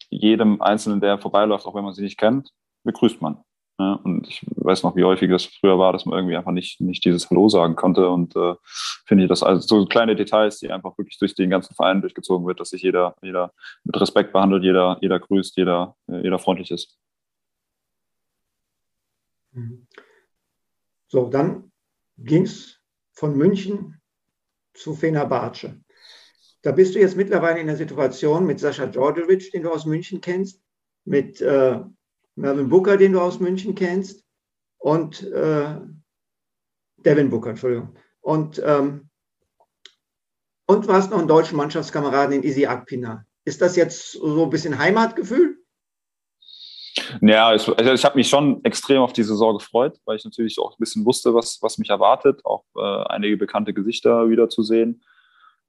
[0.09, 2.51] jedem Einzelnen, der vorbeiläuft, auch wenn man sie nicht kennt,
[2.83, 3.43] begrüßt man.
[3.77, 6.79] Ja, und ich weiß noch, wie häufig das früher war, dass man irgendwie einfach nicht,
[6.79, 8.09] nicht dieses Hallo sagen konnte.
[8.09, 8.55] Und äh,
[9.05, 12.47] finde ich das also so kleine Details, die einfach wirklich durch den ganzen Verein durchgezogen
[12.47, 13.51] wird, dass sich jeder, jeder
[13.83, 16.97] mit Respekt behandelt, jeder, jeder grüßt, jeder, jeder freundlich ist.
[19.51, 19.87] Mhm.
[21.07, 21.71] So, dann
[22.17, 22.79] ging es
[23.11, 24.01] von München
[24.73, 25.81] zu Fenerbahce.
[26.61, 30.21] Da bist du jetzt mittlerweile in der Situation mit Sascha Djordjevic, den du aus München
[30.21, 30.61] kennst,
[31.03, 31.79] mit äh,
[32.35, 34.25] Mervyn Booker, den du aus München kennst,
[34.77, 35.77] und äh,
[36.97, 37.95] Devin Booker, Entschuldigung.
[38.21, 39.09] Und, ähm,
[40.67, 43.25] und du hast noch einen deutschen Mannschaftskameraden in Isi Akpina.
[43.45, 45.57] Ist das jetzt so ein bisschen Heimatgefühl?
[47.21, 50.59] Ja, ich, also ich habe mich schon extrem auf die Saison gefreut, weil ich natürlich
[50.59, 55.03] auch ein bisschen wusste, was, was mich erwartet, auch äh, einige bekannte Gesichter wiederzusehen.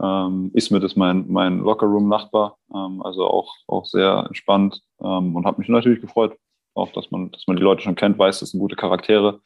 [0.02, 5.58] Ähm, Ismet ist mein, mein Lockerroom-Nachbar, ähm, also auch, auch sehr entspannt ähm, und habe
[5.58, 6.36] mich natürlich gefreut
[6.76, 9.40] auch, dass man, dass man die Leute schon kennt, weiß, das sind gute Charaktere,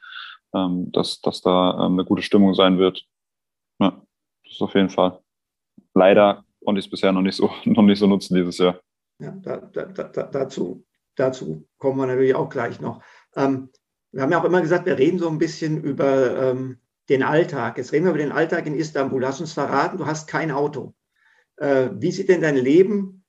[0.54, 3.04] ähm, dass, dass da ähm, eine gute Stimmung sein wird.
[3.78, 4.02] Ja,
[4.44, 5.20] das ist auf jeden Fall.
[5.94, 8.80] Leider konnte ich es bisher noch nicht so, noch nicht so nutzen dieses Jahr.
[9.18, 13.02] Ja, da, da, da, dazu, dazu kommen wir natürlich auch gleich noch.
[13.36, 13.70] Ähm,
[14.12, 17.78] wir haben ja auch immer gesagt, wir reden so ein bisschen über ähm, den Alltag.
[17.78, 19.20] Jetzt reden wir über den Alltag in Istanbul.
[19.20, 20.94] Lass uns verraten, du hast kein Auto.
[21.56, 23.24] Äh, wie sieht denn dein Leben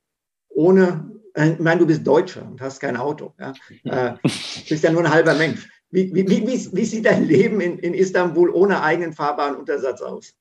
[0.49, 3.33] ohne ich meine, du bist Deutscher und hast kein Auto.
[3.39, 3.53] Ja?
[3.83, 5.67] Äh, bist ja nur ein halber Mensch.
[5.89, 10.33] Wie, wie, wie, wie sieht dein Leben in, in Istanbul ohne eigenen Fahrbahnuntersatz aus?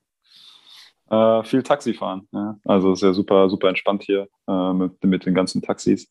[1.10, 2.28] Äh, viel Taxi fahren.
[2.32, 2.56] Ja.
[2.64, 6.08] Also ist ja super, super entspannt hier äh, mit, mit den ganzen Taxis.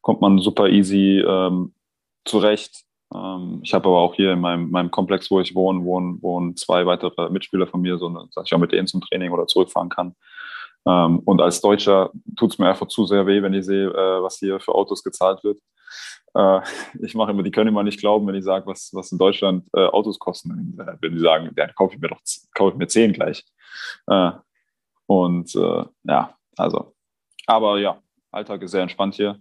[0.00, 1.74] Kommt man super easy ähm,
[2.24, 2.84] zurecht.
[3.14, 6.56] Ähm, ich habe aber auch hier in meinem, meinem Komplex, wo ich wohne, wohnen, wohnen
[6.56, 9.90] zwei weitere Mitspieler von mir, so dass ich auch mit denen zum Training oder zurückfahren
[9.90, 10.14] kann.
[10.88, 14.22] Ähm, und als Deutscher tut es mir einfach zu sehr weh, wenn ich sehe, äh,
[14.22, 15.60] was hier für Autos gezahlt wird.
[16.34, 16.60] Äh,
[17.04, 19.68] ich mache immer, die können immer nicht glauben, wenn ich sage, was, was in Deutschland
[19.74, 20.74] äh, Autos kosten.
[21.00, 22.20] Wenn die sagen, dann kaufe ich mir doch
[22.54, 23.44] kaufe ich mir zehn gleich.
[24.06, 24.32] Äh,
[25.06, 26.94] und äh, ja, also,
[27.46, 27.98] aber ja,
[28.30, 29.38] Alltag ist sehr entspannt hier.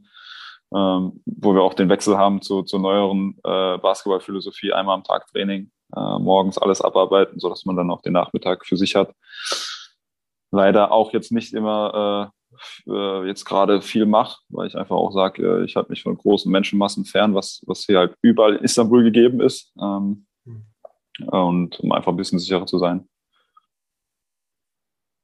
[0.76, 5.26] Ähm, wo wir auch den Wechsel haben zu, zur neueren äh, Basketballphilosophie, einmal am Tag
[5.28, 9.14] Training, äh, morgens alles abarbeiten, sodass man dann auch den Nachmittag für sich hat.
[10.52, 12.32] Leider auch jetzt nicht immer
[12.88, 16.04] äh, äh jetzt gerade viel mache, weil ich einfach auch sage, äh, ich halte mich
[16.04, 19.74] von großen Menschenmassen fern, was, was hier halt überall in Istanbul gegeben ist.
[19.82, 20.64] Ähm, mhm.
[21.28, 23.08] und um einfach ein bisschen sicherer zu sein.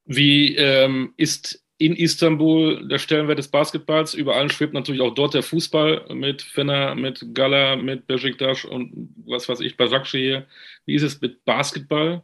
[0.05, 4.13] Wie ähm, ist in Istanbul der Stellenwert des Basketballs?
[4.13, 9.13] Über allen schwebt natürlich auch dort der Fußball mit Fener, mit Gala, mit Besiktas und
[9.25, 10.47] was weiß ich, Basakci hier.
[10.86, 12.23] Wie ist es mit Basketball?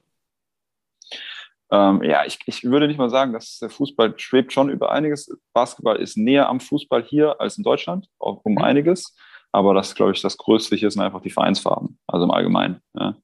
[1.71, 5.29] Ähm, ja, ich, ich würde nicht mal sagen, dass der Fußball schwebt schon über einiges.
[5.53, 8.63] Basketball ist näher am Fußball hier als in Deutschland, auch um mhm.
[8.63, 9.15] einiges.
[9.51, 12.81] Aber das, glaube ich, das Größte hier sind einfach die Vereinsfarben, also im Allgemeinen.
[12.93, 13.15] Ja.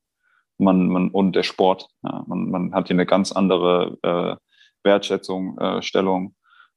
[0.57, 1.87] Man, man, und der Sport.
[2.03, 2.23] Ja.
[2.27, 4.35] Man, man hat hier eine ganz andere äh,
[4.83, 6.35] Wertschätzung, äh, Stellung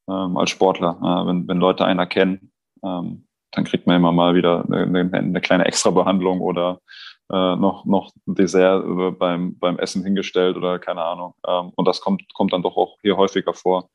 [0.08, 0.98] ähm, als Sportler.
[1.02, 2.52] Äh, wenn, wenn Leute einen erkennen,
[2.82, 6.80] ähm, dann kriegt man immer mal wieder eine, eine kleine Extrabehandlung oder
[7.30, 11.34] äh, noch, noch ein Dessert äh, beim, beim Essen hingestellt oder keine Ahnung.
[11.46, 13.90] Ähm, und das kommt, kommt dann doch auch hier häufiger vor,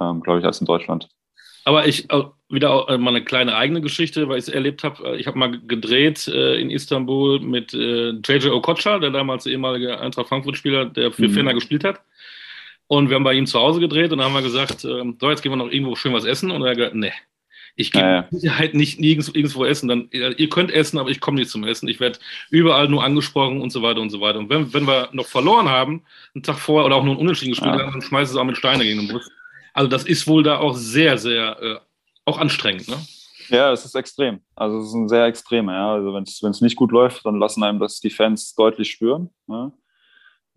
[0.00, 1.08] ähm, glaube ich, als in Deutschland.
[1.64, 5.18] Aber ich äh, wieder mal eine kleine eigene Geschichte, weil ich es erlebt habe.
[5.18, 10.28] Ich habe mal gedreht äh, in Istanbul mit äh, JJ Okocha, der damals ehemalige Eintracht
[10.28, 11.32] Frankfurt-Spieler, der für mhm.
[11.32, 12.00] Fener gespielt hat.
[12.86, 15.30] Und wir haben bei ihm zu Hause gedreht und dann haben wir gesagt, äh, so,
[15.30, 16.50] jetzt gehen wir noch irgendwo schön was essen.
[16.50, 17.12] Und er hat gesagt, nee,
[17.78, 19.88] ich gehe ja, Sicherheit nicht nirgends, irgendwo essen.
[19.88, 21.88] Dann, ihr könnt essen, aber ich komme nicht zum Essen.
[21.88, 22.18] Ich werde
[22.50, 24.40] überall nur angesprochen und so weiter und so weiter.
[24.40, 26.02] Und wenn, wenn wir noch verloren haben,
[26.34, 27.82] einen Tag vorher oder auch nur einen Unentschieden gespielt ja.
[27.82, 29.30] haben, dann schmeißen sie auch mit Steine gegen den Bus.
[29.72, 31.76] Also das ist wohl da auch sehr, sehr, äh,
[32.24, 32.96] auch anstrengend, ne?
[33.48, 34.40] Ja, es ist extrem.
[34.56, 35.92] Also es ist ein sehr extremer, ja.
[35.94, 39.30] Also wenn es nicht gut läuft, dann lassen einem das die Fans deutlich spüren.
[39.46, 39.72] Ja?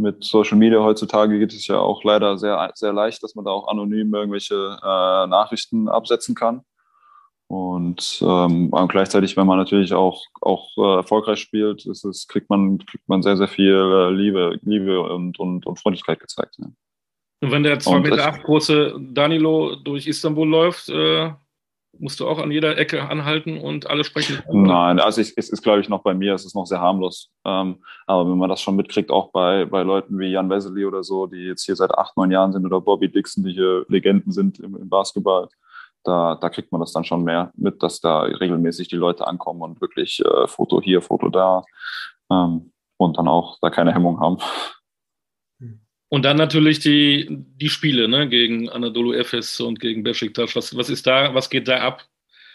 [0.01, 3.51] mit Social Media heutzutage geht es ja auch leider sehr, sehr leicht, dass man da
[3.51, 6.63] auch anonym irgendwelche äh, Nachrichten absetzen kann.
[7.51, 12.77] Und ähm, gleichzeitig, wenn man natürlich auch, auch äh, erfolgreich spielt, ist es, kriegt, man,
[12.77, 16.55] kriegt man sehr, sehr viel äh, Liebe, Liebe und, und, und Freundlichkeit gezeigt.
[16.59, 16.67] Ja.
[17.41, 21.33] Und wenn der 2,8 Meter acht große Danilo durch Istanbul läuft, äh,
[21.99, 24.41] musst du auch an jeder Ecke anhalten und alle sprechen?
[24.49, 27.31] Nein, also ich, es ist, glaube ich, noch bei mir, es ist noch sehr harmlos.
[27.43, 31.03] Ähm, aber wenn man das schon mitkriegt, auch bei, bei Leuten wie Jan Wesley oder
[31.03, 34.31] so, die jetzt hier seit acht, neun Jahren sind, oder Bobby Dixon, die hier Legenden
[34.31, 35.49] sind im, im Basketball,
[36.03, 39.61] da, da kriegt man das dann schon mehr mit, dass da regelmäßig die Leute ankommen
[39.61, 41.63] und wirklich äh, Foto hier, Foto da
[42.31, 44.37] ähm, und dann auch da keine Hemmung haben.
[46.09, 50.55] Und dann natürlich die, die Spiele ne, gegen Anadolu Efes und gegen Besiktas.
[50.57, 52.03] Was, was ist da, was geht da ab?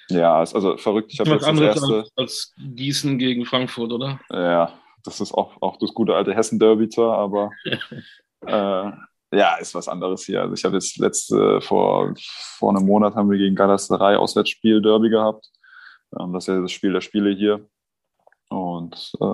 [0.09, 1.12] Ja, ist also verrückt.
[1.12, 4.20] Ich habe jetzt das erste als, Gießen gegen Frankfurt, oder?
[4.30, 7.50] Ja, das ist auch, auch das gute alte Hessen-Derby zwar, aber
[8.46, 8.90] äh,
[9.37, 10.42] ja, ist was anderes hier.
[10.42, 12.14] Also ich habe jetzt letzte, vor,
[12.59, 15.51] vor einem Monat haben wir gegen Galatasaray Auswärtsspiel Derby gehabt.
[16.18, 17.68] Ähm, das ist ja das Spiel der Spiele hier.
[18.49, 19.25] Und äh,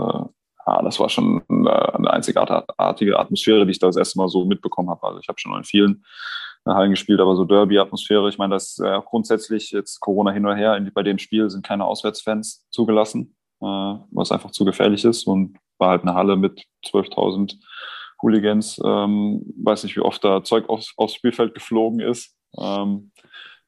[0.67, 4.91] ja, das war schon eine einzigartige Atmosphäre, die ich da das erste Mal so mitbekommen
[4.91, 5.07] habe.
[5.07, 6.05] Also ich habe schon in vielen
[6.65, 8.29] äh, Hallen gespielt, aber so Derby-Atmosphäre.
[8.29, 11.85] Ich meine, das äh, grundsätzlich jetzt Corona hin oder her, bei dem Spiel sind keine
[11.85, 13.65] Auswärtsfans zugelassen, äh,
[14.11, 17.57] was einfach zu gefährlich ist und war halt eine Halle mit 12.000
[18.23, 18.81] Hooligans.
[18.85, 22.37] Ähm, weiß nicht, wie oft da Zeug aufs, aufs Spielfeld geflogen ist.
[22.59, 23.13] Ähm,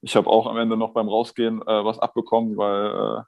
[0.00, 3.22] ich habe auch am Ende noch beim Rausgehen äh, was abbekommen, weil äh,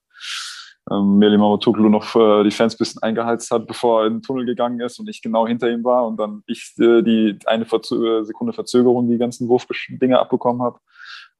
[0.90, 4.22] ähm, Meli Mamotoglu noch äh, die Fans ein bisschen eingeheizt hat, bevor er in den
[4.22, 7.64] Tunnel gegangen ist und ich genau hinter ihm war und dann ich äh, die eine
[7.64, 10.78] Verzö Sekunde Verzögerung die ganzen Wurfdinger abbekommen habe.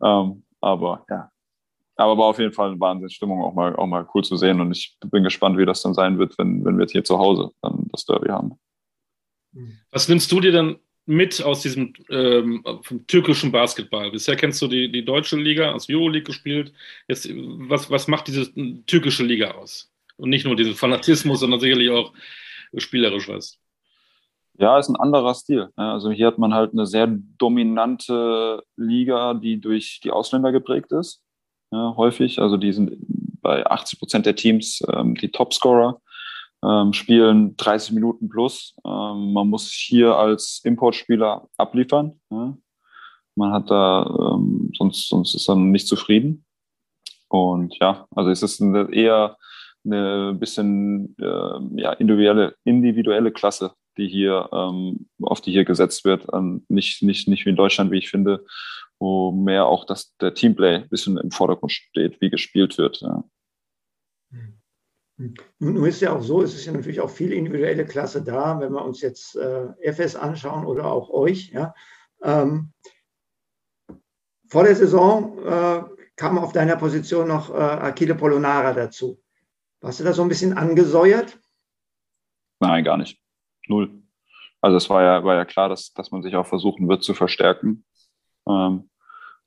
[0.02, 1.30] Ähm, aber ja,
[1.96, 4.72] aber war auf jeden Fall eine Wahnsinnsstimmung, auch mal, auch mal cool zu sehen und
[4.72, 7.50] ich bin gespannt, wie das dann sein wird, wenn, wenn wir jetzt hier zu Hause
[7.62, 8.58] dann das Derby haben.
[9.90, 12.64] Was nimmst du dir dann mit aus diesem ähm,
[13.06, 14.10] türkischen Basketball?
[14.10, 16.72] Bisher kennst du die, die deutsche Liga, aus Euroleague gespielt.
[17.08, 18.52] Jetzt, was, was macht diese
[18.86, 19.92] türkische Liga aus?
[20.16, 22.12] Und nicht nur diesen Fanatismus, sondern sicherlich auch
[22.76, 23.58] spielerisch was.
[24.58, 25.68] Ja, ist ein anderer Stil.
[25.76, 31.20] Also hier hat man halt eine sehr dominante Liga, die durch die Ausländer geprägt ist.
[31.70, 32.40] ja, häufig.
[32.40, 32.96] Also die sind
[33.42, 36.00] bei 80 Prozent der Teams ähm, die Topscorer,
[36.64, 38.74] ähm, spielen 30 Minuten plus.
[38.84, 42.20] Ähm, man muss hier als Importspieler abliefern.
[42.30, 42.56] Ja.
[43.34, 46.44] Man hat da, ähm, sonst, sonst ist man nicht zufrieden.
[47.28, 49.36] Und ja, also es ist eine, eher
[49.84, 56.26] eine bisschen äh, ja, individuelle, individuelle Klasse, die hier, ähm, auf die hier gesetzt wird.
[56.32, 58.44] Ähm, nicht, nicht, nicht wie in Deutschland, wie ich finde,
[58.98, 63.00] wo mehr auch das, der Teamplay ein bisschen im Vordergrund steht, wie gespielt wird.
[63.02, 63.24] Ja.
[65.16, 68.72] Nun ist ja auch so, es ist ja natürlich auch viel individuelle Klasse da, wenn
[68.72, 71.50] wir uns jetzt äh, FS anschauen oder auch euch.
[71.50, 71.74] Ja.
[72.22, 72.72] Ähm,
[74.48, 75.84] vor der Saison äh,
[76.16, 79.20] kam auf deiner Position noch äh, Achille Polonara dazu.
[79.80, 81.38] Warst du da so ein bisschen angesäuert?
[82.60, 83.18] Nein, gar nicht.
[83.68, 84.02] Null.
[84.60, 87.14] Also es war ja, war ja klar, dass, dass man sich auch versuchen wird zu
[87.14, 87.84] verstärken.
[88.48, 88.90] Ähm,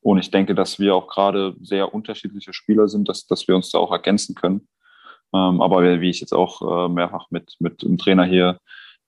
[0.02, 3.70] und ich denke, dass wir auch gerade sehr unterschiedliche Spieler sind, dass, dass wir uns
[3.72, 4.68] da auch ergänzen können.
[5.34, 8.60] Ähm, aber wie ich jetzt auch äh, mehrfach mit, mit dem Trainer hier,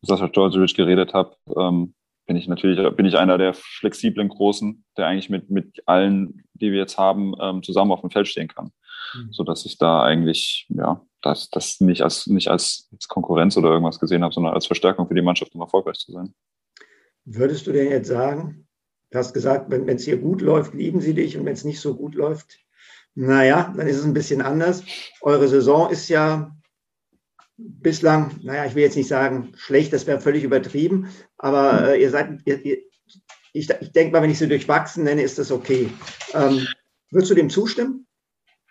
[0.02, 1.94] Sascha Djordjevic, geredet habe, ähm,
[2.28, 6.72] bin ich natürlich bin ich einer der flexiblen Großen, der eigentlich mit, mit allen, die
[6.72, 8.72] wir jetzt haben, ähm, zusammen auf dem Feld stehen kann.
[9.16, 9.30] Mhm.
[9.32, 14.00] So dass ich da eigentlich, ja, das, das nicht als, nicht als Konkurrenz oder irgendwas
[14.00, 16.34] gesehen habe, sondern als Verstärkung für die Mannschaft, um erfolgreich zu sein.
[17.26, 18.68] Würdest du denn jetzt sagen,
[19.12, 21.80] du hast gesagt, wenn es hier gut läuft, lieben sie dich und wenn es nicht
[21.80, 22.60] so gut läuft,
[23.16, 24.84] naja, dann ist es ein bisschen anders.
[25.22, 26.52] Eure Saison ist ja
[27.58, 32.10] bislang, naja, ich will jetzt nicht sagen schlecht, das wäre völlig übertrieben, aber äh, ihr
[32.10, 32.78] seid, ihr, ihr,
[33.54, 35.90] ich, ich denke mal, wenn ich sie durchwachsen nenne, ist das okay.
[36.34, 36.66] Ähm,
[37.12, 38.08] würdest du dem zustimmen?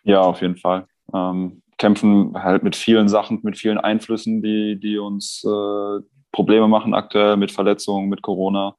[0.02, 0.86] Ja, auf jeden Fall.
[1.14, 6.00] Ähm, kämpfen halt mit vielen Sachen, mit vielen Einflüssen, die, die uns äh,
[6.32, 8.76] Probleme machen aktuell, mit Verletzungen, mit Corona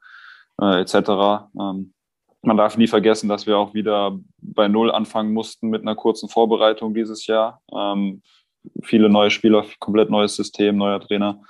[0.60, 1.50] äh, etc.
[1.60, 1.94] Ähm,
[2.42, 6.28] man darf nie vergessen, dass wir auch wieder bei Null anfangen mussten mit einer kurzen
[6.28, 7.62] Vorbereitung dieses Jahr.
[7.74, 8.22] Ähm,
[8.84, 11.42] viele neue Spieler, komplett neues System, neuer Trainer,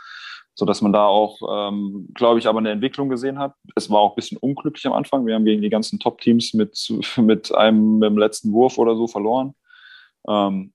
[0.54, 3.54] so dass man da auch, ähm, glaube ich, aber eine Entwicklung gesehen hat.
[3.75, 5.25] Es war auch ein bisschen unglücklich am Anfang.
[5.25, 9.08] Wir haben gegen die ganzen Top-Teams mit, mit einem mit dem letzten Wurf oder so
[9.08, 9.54] verloren.
[10.27, 10.73] Ähm,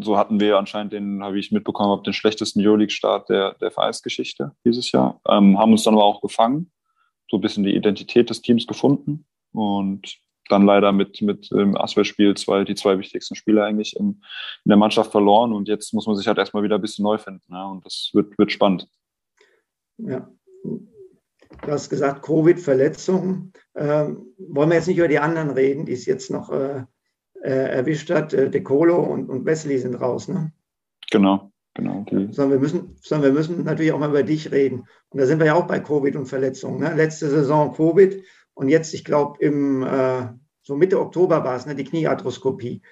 [0.00, 4.92] so hatten wir anscheinend den, habe ich mitbekommen, den schlechtesten Euroleague-Start der, der Vereinsgeschichte dieses
[4.92, 5.20] Jahr.
[5.26, 6.70] Ähm, haben uns dann aber auch gefangen,
[7.30, 12.34] so ein bisschen die Identität des Teams gefunden und dann leider mit, mit dem Aswell-Spiel
[12.36, 14.22] zwei, die zwei wichtigsten Spieler eigentlich in,
[14.64, 15.52] in, der Mannschaft verloren.
[15.52, 17.52] Und jetzt muss man sich halt erstmal wieder ein bisschen neu finden.
[17.52, 18.88] Ja, und das wird, wird spannend.
[19.98, 20.28] Ja.
[20.62, 23.52] Du hast gesagt, Covid-Verletzungen.
[23.74, 26.84] Ähm, wollen wir jetzt nicht über die anderen reden, die es jetzt noch äh,
[27.42, 28.32] äh, erwischt hat?
[28.32, 30.52] Äh, De Colo und, und Wesley sind raus, ne?
[31.10, 31.50] Genau.
[31.78, 32.26] Genau, okay.
[32.32, 34.88] sondern, wir müssen, sondern wir müssen natürlich auch mal über dich reden.
[35.10, 36.80] Und da sind wir ja auch bei Covid und Verletzungen.
[36.80, 36.92] Ne?
[36.96, 38.20] Letzte Saison Covid
[38.54, 40.26] und jetzt, ich glaube, im äh,
[40.60, 42.82] so Mitte Oktober war es, ne, die Kniearthroskopie.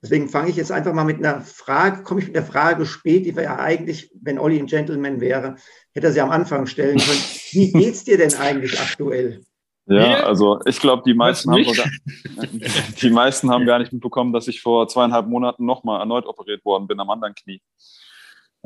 [0.00, 3.26] Deswegen fange ich jetzt einfach mal mit einer Frage, komme ich mit einer Frage spät,
[3.26, 5.56] die wir ja eigentlich, wenn Olli ein Gentleman wäre,
[5.92, 7.20] hätte er sie am Anfang stellen können.
[7.50, 9.40] Wie geht's dir denn eigentlich aktuell?
[9.86, 11.86] Ja, also ich glaube, die meisten haben sogar,
[13.02, 16.86] die meisten haben gar nicht mitbekommen, dass ich vor zweieinhalb Monaten nochmal erneut operiert worden
[16.86, 17.60] bin am anderen Knie.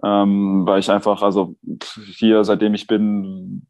[0.05, 1.57] Ähm, weil ich einfach, also
[2.17, 3.67] hier, seitdem ich bin,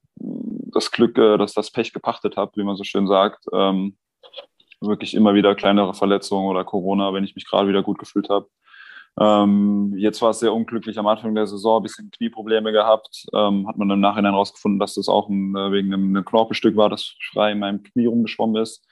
[0.72, 3.44] das Glück, äh, dass das Pech gepachtet habe, wie man so schön sagt.
[3.52, 3.96] Ähm,
[4.80, 8.48] wirklich immer wieder kleinere Verletzungen oder Corona, wenn ich mich gerade wieder gut gefühlt habe.
[9.18, 13.26] Ähm, jetzt war es sehr unglücklich am Anfang der Saison, ein bisschen Knieprobleme gehabt.
[13.34, 16.88] Ähm, hat man im Nachhinein herausgefunden, dass das auch ein, äh, wegen einem Knorpelstück war,
[16.88, 18.86] das frei in meinem Knie rumgeschwommen ist.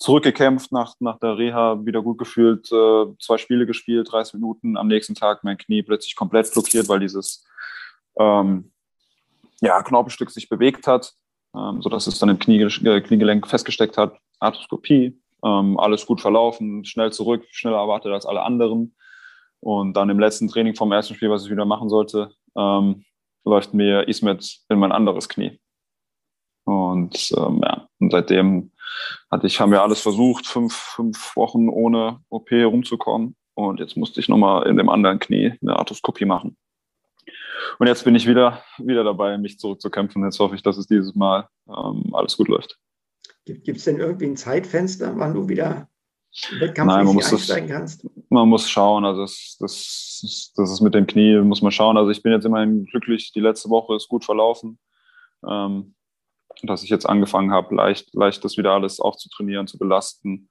[0.00, 4.78] Zurückgekämpft nach, nach der Reha, wieder gut gefühlt, äh, zwei Spiele gespielt, 30 Minuten.
[4.78, 7.46] Am nächsten Tag mein Knie plötzlich komplett blockiert, weil dieses
[8.18, 8.72] ähm,
[9.60, 11.12] ja, Knorpelstück sich bewegt hat,
[11.54, 14.16] ähm, sodass es dann im Knie, äh, Kniegelenk festgesteckt hat.
[14.38, 18.96] Arthroskopie, ähm, alles gut verlaufen, schnell zurück, schneller erwartet als alle anderen.
[19.60, 23.04] Und dann im letzten Training vom ersten Spiel, was ich wieder machen sollte, ähm,
[23.44, 25.60] läuft mir Ismet in mein anderes Knie.
[26.64, 28.72] Und ähm, ja, und seitdem
[29.30, 33.36] hatte ich, haben wir alles versucht, fünf, fünf Wochen ohne OP rumzukommen.
[33.54, 36.56] Und jetzt musste ich nochmal in dem anderen Knie eine Arthroskopie machen.
[37.78, 40.24] Und jetzt bin ich wieder, wieder dabei, mich zurückzukämpfen.
[40.24, 42.78] Jetzt hoffe ich, dass es dieses Mal ähm, alles gut läuft.
[43.44, 45.88] Gibt es denn irgendwie ein Zeitfenster, wann du wieder
[46.58, 48.06] Wettkampf Nein, man muss einsteigen das, kannst?
[48.30, 49.04] Man muss schauen.
[49.04, 51.96] Also das, das, das ist mit dem Knie, muss man schauen.
[51.96, 53.32] Also ich bin jetzt immerhin glücklich.
[53.32, 54.78] Die letzte Woche ist gut verlaufen.
[55.48, 55.94] Ähm,
[56.62, 60.48] dass ich jetzt angefangen habe, leicht, leicht das wieder alles aufzutrainieren, zu belasten.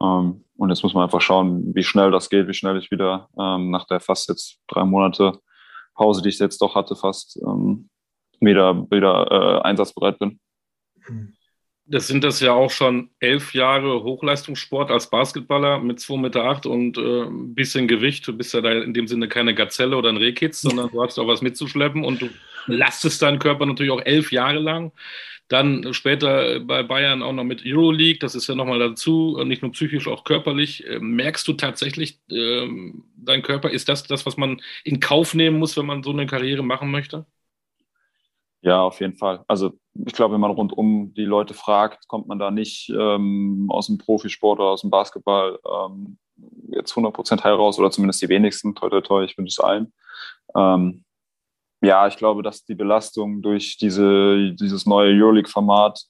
[0.00, 3.28] Ähm, und jetzt muss man einfach schauen, wie schnell das geht, wie schnell ich wieder
[3.38, 5.40] ähm, nach der fast jetzt drei Monate
[5.94, 7.90] Pause, die ich jetzt doch hatte, fast ähm,
[8.40, 10.38] wieder, wieder äh, einsatzbereit bin.
[11.90, 16.66] Das sind das ja auch schon elf Jahre Hochleistungssport als Basketballer mit 2,8 Meter acht
[16.66, 18.28] und äh, ein bisschen Gewicht.
[18.28, 21.18] Du bist ja da in dem Sinne keine Gazelle oder ein Rehkitz, sondern du hast
[21.18, 22.28] auch was mitzuschleppen und du
[22.66, 24.92] lastest deinen Körper natürlich auch elf Jahre lang.
[25.48, 29.72] Dann später bei Bayern auch noch mit Euroleague, das ist ja nochmal dazu, nicht nur
[29.72, 30.84] psychisch, auch körperlich.
[30.86, 32.68] Ähm, merkst du tatsächlich, äh,
[33.16, 36.26] dein Körper, ist das das, was man in Kauf nehmen muss, wenn man so eine
[36.26, 37.24] Karriere machen möchte?
[38.60, 39.44] Ja, auf jeden Fall.
[39.46, 43.86] Also ich glaube, wenn man rundum die Leute fragt, kommt man da nicht ähm, aus
[43.86, 46.18] dem Profisport oder aus dem Basketball ähm,
[46.70, 48.74] jetzt 100% heil raus oder zumindest die wenigsten.
[48.74, 49.92] Toi, toi, toi, ich wünsche es allen.
[50.56, 51.04] Ähm,
[51.80, 56.00] ja, ich glaube, dass die Belastung durch diese, dieses neue Euroleague-Format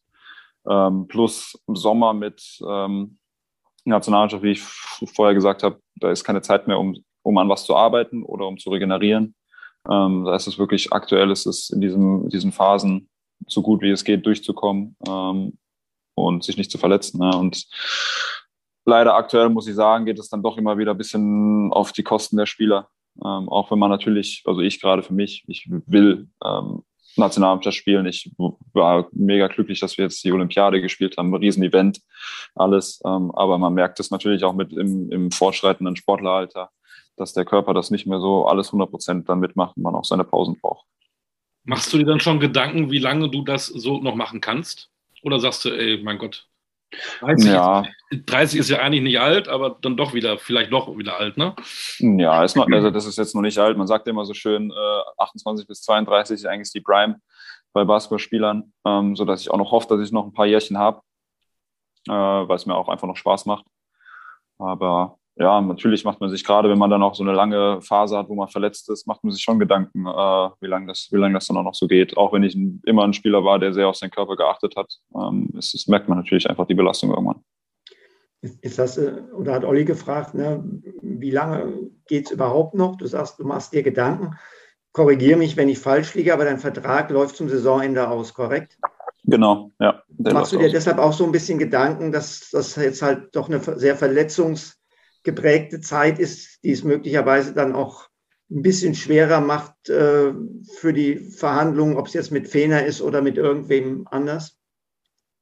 [0.68, 3.18] ähm, plus Sommer mit ähm,
[3.84, 7.64] Nationalmannschaft, wie ich vorher gesagt habe, da ist keine Zeit mehr, um, um an was
[7.64, 9.34] zu arbeiten oder um zu regenerieren.
[9.88, 13.08] Ähm, da ist es wirklich aktuell, ist es in diesem, diesen Phasen
[13.46, 15.58] so gut wie es geht durchzukommen ähm,
[16.14, 17.18] und sich nicht zu verletzen.
[17.18, 17.36] Ne?
[17.36, 17.66] Und
[18.84, 22.02] leider aktuell muss ich sagen, geht es dann doch immer wieder ein bisschen auf die
[22.02, 22.88] Kosten der Spieler.
[23.24, 26.82] Ähm, auch wenn man natürlich, also ich gerade für mich, ich will ähm,
[27.18, 28.06] Nationalmannschaft spielen.
[28.06, 28.30] Ich
[28.72, 32.00] war mega glücklich, dass wir jetzt die Olympiade gespielt haben, ein Riesenevent,
[32.54, 33.00] alles.
[33.04, 36.70] Ähm, aber man merkt es natürlich auch mit im, im fortschreitenden Sportleralter,
[37.18, 40.04] dass der Körper das nicht mehr so alles 100 Prozent dann mitmacht und man auch
[40.04, 40.86] seine Pausen braucht.
[41.64, 44.90] Machst du dir dann schon Gedanken, wie lange du das so noch machen kannst?
[45.22, 46.48] Oder sagst du, ey, mein Gott,
[47.20, 47.84] 30, ja.
[48.10, 51.54] 30 ist ja eigentlich nicht alt, aber dann doch wieder, vielleicht doch wieder alt, ne?
[51.98, 53.76] Ja, ist noch, also das ist jetzt noch nicht alt.
[53.76, 57.20] Man sagt immer so schön, äh, 28 bis 32 ist eigentlich die Prime
[57.72, 61.02] bei Basketballspielern, ähm, sodass ich auch noch hoffe, dass ich noch ein paar Jährchen habe,
[62.08, 63.66] äh, weil es mir auch einfach noch Spaß macht.
[64.58, 68.18] Aber ja, natürlich macht man sich gerade, wenn man dann auch so eine lange Phase
[68.18, 71.16] hat, wo man verletzt ist, macht man sich schon Gedanken, äh, wie lange das, wie
[71.16, 72.16] lange das dann auch noch so geht.
[72.16, 75.50] Auch wenn ich immer ein Spieler war, der sehr auf seinen Körper geachtet hat, ähm,
[75.56, 77.44] ist, das merkt man natürlich einfach die Belastung irgendwann.
[78.40, 80.64] Ist das, äh, oder hat Olli gefragt, ne,
[81.02, 82.96] wie lange geht es überhaupt noch?
[82.96, 84.36] Du sagst, du machst dir Gedanken.
[84.92, 88.76] Korrigiere mich, wenn ich falsch liege, aber dein Vertrag läuft zum Saisonende aus, korrekt?
[89.22, 90.02] Genau, ja.
[90.18, 90.72] Machst du dir aus.
[90.72, 94.77] deshalb auch so ein bisschen Gedanken, dass das jetzt halt doch eine sehr verletzungs-
[95.28, 98.08] geprägte Zeit ist, die es möglicherweise dann auch
[98.50, 100.32] ein bisschen schwerer macht äh,
[100.78, 104.58] für die Verhandlungen, ob es jetzt mit Fener ist oder mit irgendwem anders?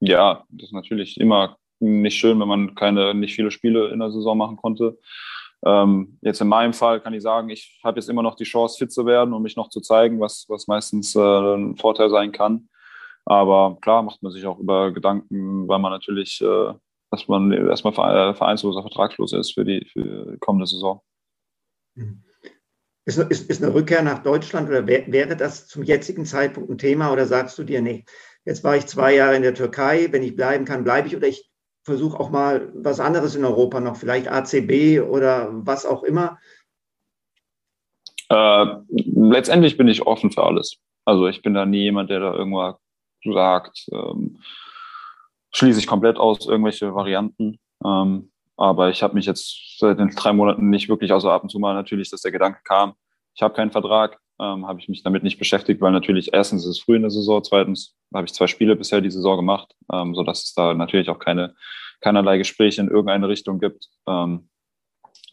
[0.00, 4.10] Ja, das ist natürlich immer nicht schön, wenn man keine, nicht viele Spiele in der
[4.10, 4.98] Saison machen konnte.
[5.64, 8.76] Ähm, jetzt in meinem Fall kann ich sagen, ich habe jetzt immer noch die Chance,
[8.76, 12.32] fit zu werden und mich noch zu zeigen, was, was meistens äh, ein Vorteil sein
[12.32, 12.68] kann.
[13.24, 16.72] Aber klar macht man sich auch über Gedanken, weil man natürlich äh,
[17.10, 21.02] dass man erstmal äh, vereinsloser, vertragslos ist für die, für die kommende Saison.
[21.94, 22.22] Mhm.
[23.04, 26.78] Ist, ist, ist eine Rückkehr nach Deutschland oder wär, wäre das zum jetzigen Zeitpunkt ein
[26.78, 28.04] Thema oder sagst du dir, nee,
[28.44, 31.28] jetzt war ich zwei Jahre in der Türkei, wenn ich bleiben kann, bleibe ich oder
[31.28, 31.48] ich
[31.84, 36.38] versuche auch mal was anderes in Europa noch, vielleicht ACB oder was auch immer?
[38.28, 40.78] Äh, letztendlich bin ich offen für alles.
[41.04, 42.74] Also ich bin da nie jemand, der da irgendwas
[43.22, 44.40] sagt, ähm,
[45.56, 47.58] schließe ich komplett aus irgendwelche Varianten.
[47.84, 51.50] Ähm, aber ich habe mich jetzt seit den drei Monaten nicht wirklich, außer ab und
[51.50, 52.94] zu mal natürlich, dass der Gedanke kam,
[53.34, 56.70] ich habe keinen Vertrag, ähm, habe ich mich damit nicht beschäftigt, weil natürlich erstens ist
[56.70, 60.14] es früh in der Saison, zweitens habe ich zwei Spiele bisher die Saison gemacht, ähm,
[60.14, 61.54] so dass es da natürlich auch keine
[62.00, 63.88] keinerlei Gespräche in irgendeine Richtung gibt.
[64.06, 64.48] Ähm,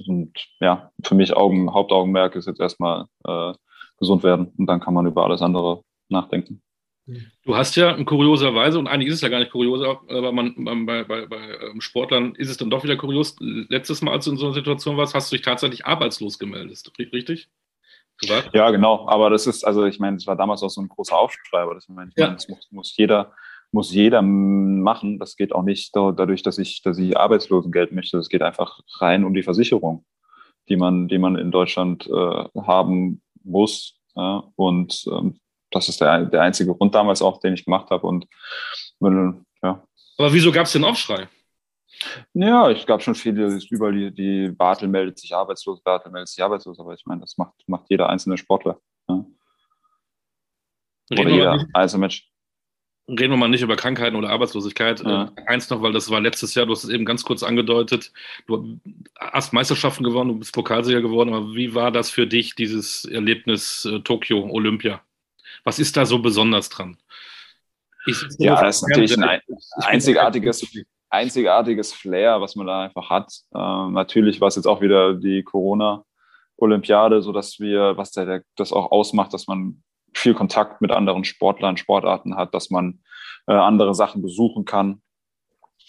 [0.08, 3.54] und ja, für mich Augen, Hauptaugenmerk ist jetzt erstmal äh,
[3.98, 6.62] gesund werden und dann kann man über alles andere nachdenken.
[7.06, 10.86] Du hast ja kurioserweise, und eigentlich ist es ja gar nicht kurios, aber man, man
[10.86, 13.36] bei, bei, bei, ähm, Sportlern ist es dann doch wieder kurios.
[13.40, 16.82] Letztes Mal, als du in so einer Situation warst, hast du dich tatsächlich arbeitslos gemeldet,
[16.98, 17.50] richtig?
[18.18, 18.54] Privat?
[18.54, 19.08] Ja, genau.
[19.10, 21.74] Aber das ist, also ich meine, es war damals auch so ein großer Aufschrei, aber
[21.74, 22.30] das, ich meine, ja.
[22.30, 23.34] das muss, muss, jeder,
[23.72, 25.20] muss jeder machen.
[25.20, 28.18] Das geht auch nicht dadurch, dass ich, dass ich Arbeitslosengeld möchte.
[28.18, 30.06] Das geht einfach rein um die Versicherung,
[30.70, 34.00] die man, die man in Deutschland äh, haben muss.
[34.16, 34.44] Ja?
[34.56, 35.40] Und ähm,
[35.74, 38.08] das ist der, der einzige Grund damals auch, den ich gemacht habe.
[38.08, 38.28] Und
[39.02, 39.84] ja.
[40.18, 41.28] Aber wieso gab es den Aufschrei?
[42.34, 46.44] Ja, ich gab schon viele, überall die, die Bartel meldet sich arbeitslos, Bartel meldet sich
[46.44, 48.80] arbeitslos, aber ich meine, das macht, macht jeder einzelne Sportler.
[49.08, 49.26] Ja.
[51.12, 52.30] Oder jeder einzelne Mensch.
[53.10, 55.02] Reden wir mal nicht über Krankheiten oder Arbeitslosigkeit.
[55.02, 55.32] Ja.
[55.36, 58.14] Äh, eins noch, weil das war letztes Jahr, du hast es eben ganz kurz angedeutet.
[58.48, 58.80] Du
[59.20, 63.86] hast Meisterschaften gewonnen, du bist Pokalsieger geworden, aber wie war das für dich, dieses Erlebnis
[63.86, 65.02] äh, Tokio, Olympia?
[65.64, 66.98] Was ist da so besonders dran?
[68.38, 69.40] ja, das ist natürlich ein
[69.78, 70.68] einzigartiges,
[71.10, 73.32] einzigartiges Flair, was man da einfach hat.
[73.56, 78.92] Ähm, natürlich war es jetzt auch wieder die Corona-Olympiade, sodass wir, was der, das auch
[78.92, 79.84] ausmacht, dass man
[80.14, 83.00] viel Kontakt mit anderen Sportlern, Sportarten hat, dass man
[83.48, 85.02] äh, andere Sachen besuchen kann,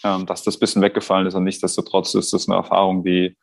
[0.03, 3.37] ähm, dass das bisschen weggefallen ist und nichtsdestotrotz ist das eine Erfahrung, die,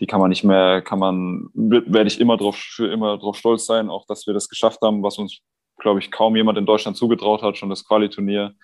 [0.00, 3.66] die kann man nicht mehr, kann man, werde ich immer drauf, für immer drauf stolz
[3.66, 5.40] sein, auch dass wir das geschafft haben, was uns,
[5.78, 8.54] glaube ich, kaum jemand in Deutschland zugetraut hat, schon das Quali-Turnier,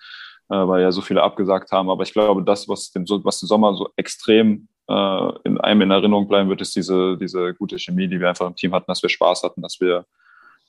[0.49, 1.89] äh, weil ja so viele abgesagt haben.
[1.89, 5.91] Aber ich glaube, das, was den, was den Sommer so extrem äh, in einem in
[5.91, 9.01] Erinnerung bleiben wird, ist diese, diese gute Chemie, die wir einfach im Team hatten, dass
[9.01, 10.05] wir Spaß hatten, dass wir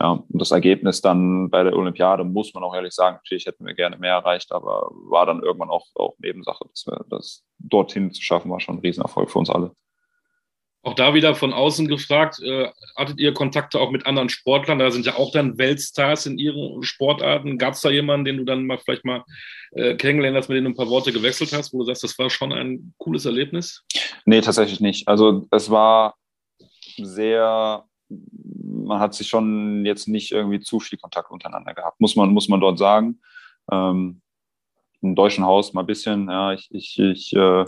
[0.00, 3.64] ja, und das Ergebnis dann bei der Olympiade, muss man auch ehrlich sagen, natürlich hätten
[3.64, 6.66] wir gerne mehr erreicht, aber war dann irgendwann auch, auch Nebensache.
[6.68, 9.74] Dass wir das dorthin zu schaffen, war schon ein Riesenerfolg für uns alle.
[10.86, 14.78] Auch da wieder von außen gefragt, äh, hattet ihr Kontakte auch mit anderen Sportlern?
[14.78, 17.58] Da sind ja auch dann Weltstars in ihren Sportarten.
[17.58, 19.24] Gab es da jemanden, den du dann mal vielleicht mal
[19.72, 22.16] äh, kennengelernt hast, mit dem du ein paar Worte gewechselt hast, wo du sagst, das
[22.20, 23.84] war schon ein cooles Erlebnis?
[24.26, 25.08] Nee, tatsächlich nicht.
[25.08, 26.14] Also es war
[26.98, 32.30] sehr man hat sich schon jetzt nicht irgendwie zu viel Kontakt untereinander gehabt, muss man,
[32.30, 33.20] muss man dort sagen.
[33.72, 34.20] Ähm,
[35.02, 37.64] Im deutschen Haus mal ein bisschen, ja, ich, ich, ich äh,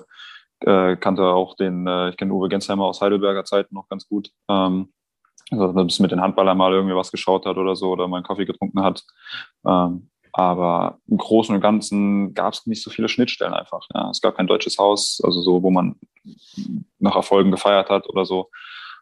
[0.61, 4.31] äh, kannte auch den, äh, ich kenne Uwe Gensheimer aus Heidelberger Zeiten noch ganz gut.
[4.49, 4.93] Ähm,
[5.51, 8.27] also bisschen mit den Handballern mal irgendwie was geschaut hat oder so oder mal einen
[8.27, 9.05] Kaffee getrunken hat.
[9.67, 13.87] Ähm, aber im Großen und Ganzen gab es nicht so viele Schnittstellen einfach.
[13.95, 14.11] Ja.
[14.11, 15.97] Es gab kein deutsches Haus, also so, wo man
[16.99, 18.51] nach Erfolgen gefeiert hat oder so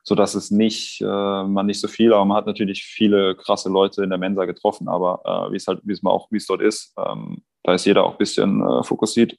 [0.08, 3.68] so dass es nicht, äh, man nicht so viel, aber man hat natürlich viele krasse
[3.68, 6.36] Leute in der Mensa getroffen, aber äh, wie es halt, wie es mal auch, wie
[6.36, 9.36] es dort ist, ähm, da ist jeder auch ein bisschen äh, fokussiert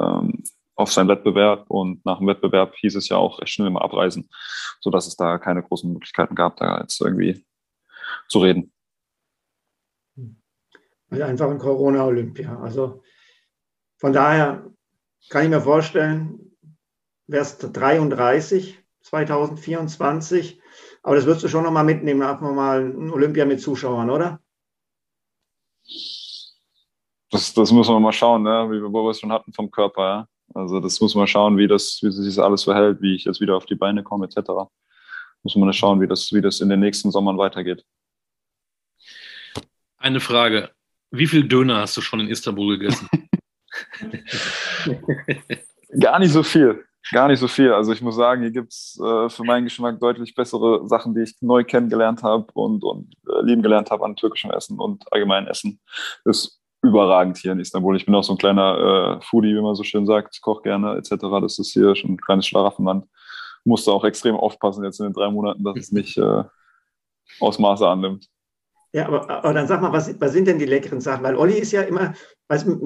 [0.00, 0.42] ähm,
[0.78, 4.30] auf seinen Wettbewerb und nach dem Wettbewerb hieß es ja auch recht schnell immer abreisen,
[4.80, 7.44] so dass es da keine großen Möglichkeiten gab, da jetzt irgendwie
[8.28, 8.72] zu reden.
[11.10, 12.60] Also einfach ein Corona-Olympia.
[12.60, 13.02] Also
[13.96, 14.70] von daher
[15.30, 16.56] kann ich mir vorstellen,
[17.26, 20.62] wärst 33, 2024.
[21.02, 24.40] Aber das wirst du schon nochmal mitnehmen, einfach mal ein Olympia mit Zuschauern, oder?
[27.30, 28.68] Das, das muss man mal schauen, ne?
[28.70, 30.02] wie wir, wo wir es schon hatten vom Körper.
[30.02, 30.28] Ja?
[30.54, 33.40] Also das muss man schauen, wie das, wie sich das alles verhält, wie ich jetzt
[33.40, 34.50] wieder auf die Beine komme, etc.
[35.42, 37.84] Muss man schauen, wie das, wie das in den nächsten Sommern weitergeht.
[39.98, 40.70] Eine Frage.
[41.10, 43.08] Wie viel Döner hast du schon in Istanbul gegessen?
[46.00, 46.84] Gar nicht so viel.
[47.12, 47.72] Gar nicht so viel.
[47.72, 51.22] Also ich muss sagen, hier gibt es äh, für meinen Geschmack deutlich bessere Sachen, die
[51.22, 55.46] ich neu kennengelernt habe und, und äh, lieben gelernt habe an türkischem Essen und allgemein
[55.46, 55.80] Essen.
[56.24, 57.96] Ist überragend hier in Istanbul.
[57.96, 60.96] Ich bin auch so ein kleiner äh, Foodie, wie man so schön sagt, koch gerne
[60.96, 61.16] etc.
[61.40, 63.06] Das ist hier schon ein kleines Schlaraffenland.
[63.64, 66.44] Musste auch extrem aufpassen jetzt in den drei Monaten, dass es nicht äh,
[67.40, 68.28] Ausmaße annimmt.
[68.92, 71.22] Ja, aber, aber dann sag mal, was, was sind denn die leckeren Sachen?
[71.22, 72.14] Weil Olli ist ja immer,
[72.48, 72.78] also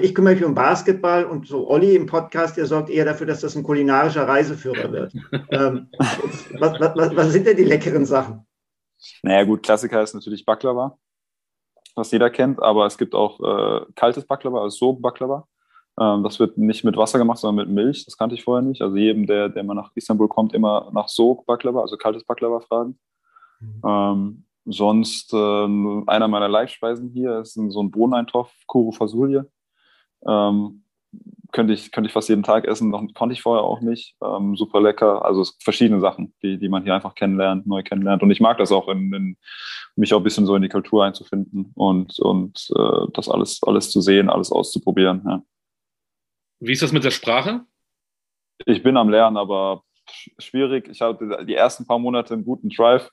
[0.00, 3.40] ich kümmere mich um Basketball und so Olli im Podcast, der sorgt eher dafür, dass
[3.40, 5.12] das ein kulinarischer Reiseführer wird.
[5.50, 8.46] ähm, was, was, was, sind denn die leckeren Sachen?
[9.22, 10.96] Naja gut, Klassiker ist natürlich Baklava,
[11.98, 15.46] was jeder kennt, aber es gibt auch äh, kaltes Baklava, also Sog Baklava.
[16.00, 18.04] Ähm, das wird nicht mit Wasser gemacht, sondern mit Milch.
[18.04, 18.80] Das kannte ich vorher nicht.
[18.82, 22.60] Also jedem, der, der mal nach Istanbul kommt, immer nach Sog Baklava, also kaltes Baklava
[22.60, 22.98] fragen.
[23.60, 23.82] Mhm.
[23.84, 25.36] Ähm, Sonst äh,
[26.06, 29.50] einer meiner Live-Speisen hier ist so ein Bohneneintopf, Kuru Fasulje.
[30.26, 30.84] Ähm,
[31.52, 34.16] könnte ich, könnte ich fast jeden Tag essen, noch, konnte ich vorher auch nicht.
[34.22, 35.24] Ähm, super lecker.
[35.24, 38.22] Also verschiedene Sachen, die, die man hier einfach kennenlernt, neu kennenlernt.
[38.22, 39.36] Und ich mag das auch, in, in
[39.96, 43.90] mich auch ein bisschen so in die Kultur einzufinden und, und äh, das alles, alles
[43.90, 45.22] zu sehen, alles auszuprobieren.
[45.26, 45.42] Ja.
[46.60, 47.62] Wie ist das mit der Sprache?
[48.66, 49.84] Ich bin am Lernen, aber
[50.38, 50.88] schwierig.
[50.88, 53.10] Ich hatte die ersten paar Monate einen guten Drive.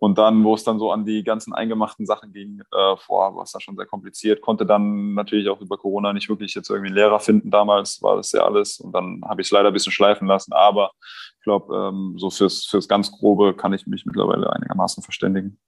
[0.00, 3.42] Und dann, wo es dann so an die ganzen eingemachten Sachen ging, äh, vor, war
[3.42, 4.40] es dann schon sehr kompliziert.
[4.40, 7.50] Konnte dann natürlich auch über Corona nicht wirklich jetzt irgendwie einen Lehrer finden.
[7.50, 8.80] Damals war das ja alles.
[8.80, 10.54] Und dann habe ich es leider ein bisschen schleifen lassen.
[10.54, 10.92] Aber
[11.36, 15.58] ich glaube, ähm, so fürs, fürs ganz Grobe kann ich mich mittlerweile einigermaßen verständigen.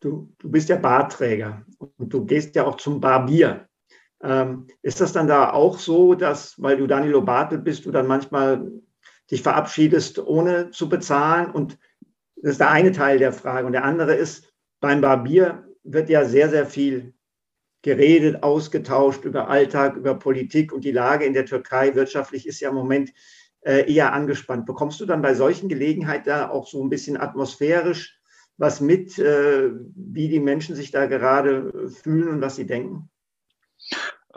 [0.00, 1.64] Du, du bist ja Barträger
[1.96, 3.68] und du gehst ja auch zum Barbier.
[4.20, 8.08] Ähm, ist das dann da auch so, dass, weil du Danilo Bartel bist, du dann
[8.08, 8.68] manchmal
[9.30, 11.78] dich verabschiedest, ohne zu bezahlen und
[12.42, 13.66] das ist der eine Teil der Frage.
[13.66, 17.14] Und der andere ist, beim Barbier wird ja sehr, sehr viel
[17.82, 22.70] geredet, ausgetauscht über Alltag, über Politik und die Lage in der Türkei wirtschaftlich ist ja
[22.70, 23.12] im Moment
[23.60, 24.66] äh, eher angespannt.
[24.66, 28.18] Bekommst du dann bei solchen Gelegenheiten da auch so ein bisschen atmosphärisch
[28.58, 33.08] was mit, äh, wie die Menschen sich da gerade fühlen und was sie denken?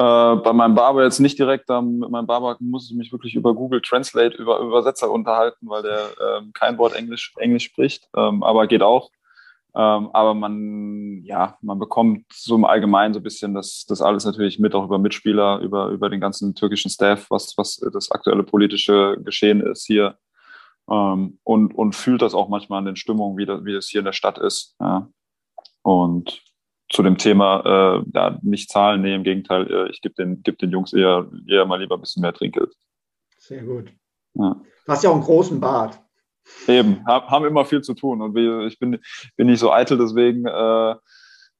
[0.01, 3.35] Äh, bei meinem Barber jetzt nicht direkt, ähm, mit meinem Barber muss ich mich wirklich
[3.35, 8.41] über Google Translate, über Übersetzer unterhalten, weil der ähm, kein Wort Englisch, Englisch spricht, ähm,
[8.41, 9.11] aber geht auch.
[9.75, 14.25] Ähm, aber man, ja, man bekommt so im Allgemeinen so ein bisschen das, das alles
[14.25, 18.41] natürlich mit, auch über Mitspieler, über, über den ganzen türkischen Staff, was, was das aktuelle
[18.41, 20.17] politische Geschehen ist hier.
[20.89, 23.99] Ähm, und, und fühlt das auch manchmal an den Stimmungen, wie das, wie das hier
[23.99, 24.75] in der Stadt ist.
[24.79, 25.07] Ja.
[25.83, 26.41] Und
[26.91, 30.59] zu dem Thema, äh, ja, nicht zahlen, nee, im Gegenteil, äh, ich gebe den, geb
[30.59, 32.73] den Jungs eher, eher mal lieber ein bisschen mehr Trinkgeld.
[33.37, 33.91] Sehr gut.
[34.33, 34.61] Ja.
[34.85, 35.99] Du hast ja auch einen großen Bart.
[36.67, 38.21] Eben, haben immer viel zu tun.
[38.21, 38.35] Und
[38.67, 38.99] ich bin,
[39.37, 40.95] bin nicht so eitel, deswegen äh,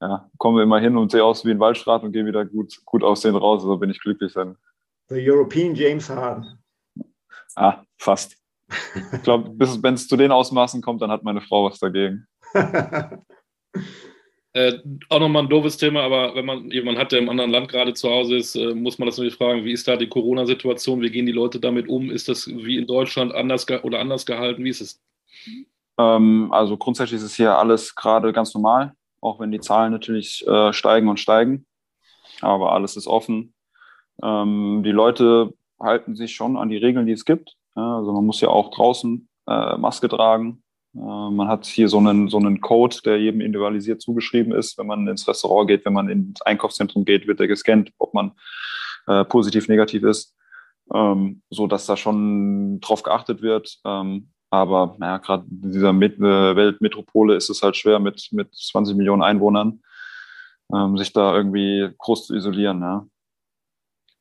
[0.01, 2.81] ja, kommen wir immer hin und sehe aus wie ein Waldstrat und gehe wieder gut,
[2.85, 3.61] gut aussehen raus.
[3.61, 4.57] Also bin ich glücklich dann.
[5.09, 6.57] The European James Harden.
[7.55, 8.37] Ah, fast.
[9.13, 12.25] Ich glaube, wenn es zu den Ausmaßen kommt, dann hat meine Frau was dagegen.
[14.53, 17.69] Äh, auch nochmal ein doofes Thema, aber wenn man jemanden hat, der im anderen Land
[17.69, 21.01] gerade zu Hause ist, äh, muss man das natürlich fragen, wie ist da die Corona-Situation?
[21.01, 22.11] Wie gehen die Leute damit um?
[22.11, 24.63] Ist das wie in Deutschland anders oder anders gehalten?
[24.65, 25.01] Wie ist es?
[25.97, 30.45] Ähm, also grundsätzlich ist es hier alles gerade ganz normal, auch wenn die Zahlen natürlich
[30.45, 31.65] äh, steigen und steigen.
[32.41, 33.53] Aber alles ist offen.
[34.21, 37.55] Ähm, die Leute halten sich schon an die Regeln, die es gibt.
[37.77, 40.61] Ja, also man muss ja auch draußen äh, Maske tragen.
[40.95, 44.77] Äh, man hat hier so einen, so einen Code, der jedem individualisiert zugeschrieben ist.
[44.77, 48.31] Wenn man ins Restaurant geht, wenn man ins Einkaufszentrum geht, wird der gescannt, ob man
[49.07, 50.35] äh, positiv, negativ ist.
[50.93, 53.79] Ähm, so dass da schon drauf geachtet wird.
[53.85, 58.53] Ähm, aber naja, gerade in dieser Met äh, Weltmetropole ist es halt schwer, mit, mit
[58.53, 59.81] 20 Millionen Einwohnern
[60.73, 62.81] ähm, sich da irgendwie groß zu isolieren.
[62.81, 63.05] Ja.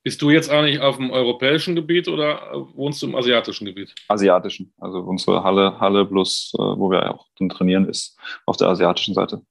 [0.02, 3.94] Bist du jetzt eigentlich auf dem europäischen Gebiet oder wohnst du im asiatischen Gebiet?
[4.08, 4.72] Asiatischen.
[4.78, 9.14] Also unsere Halle, Halle plus, äh, wo wir auch dann trainieren, ist auf der asiatischen
[9.14, 9.42] Seite.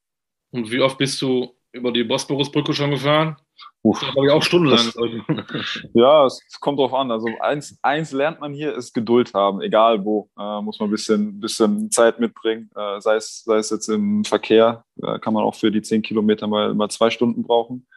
[0.52, 3.38] Und wie oft bist du über die Bosporusbrücke schon gefahren?
[3.82, 4.86] Uff, das ich auch stundenlang.
[4.86, 7.12] Das, ja, es, es, kommt drauf an.
[7.12, 10.30] Also eins, eins lernt man hier, ist Geduld haben, egal wo.
[10.38, 12.70] Äh, muss man ein bisschen, bisschen Zeit mitbringen.
[12.76, 16.02] Äh, sei, es, sei es jetzt im Verkehr, äh, kann man auch für die zehn
[16.02, 17.88] Kilometer mal, mal zwei Stunden brauchen.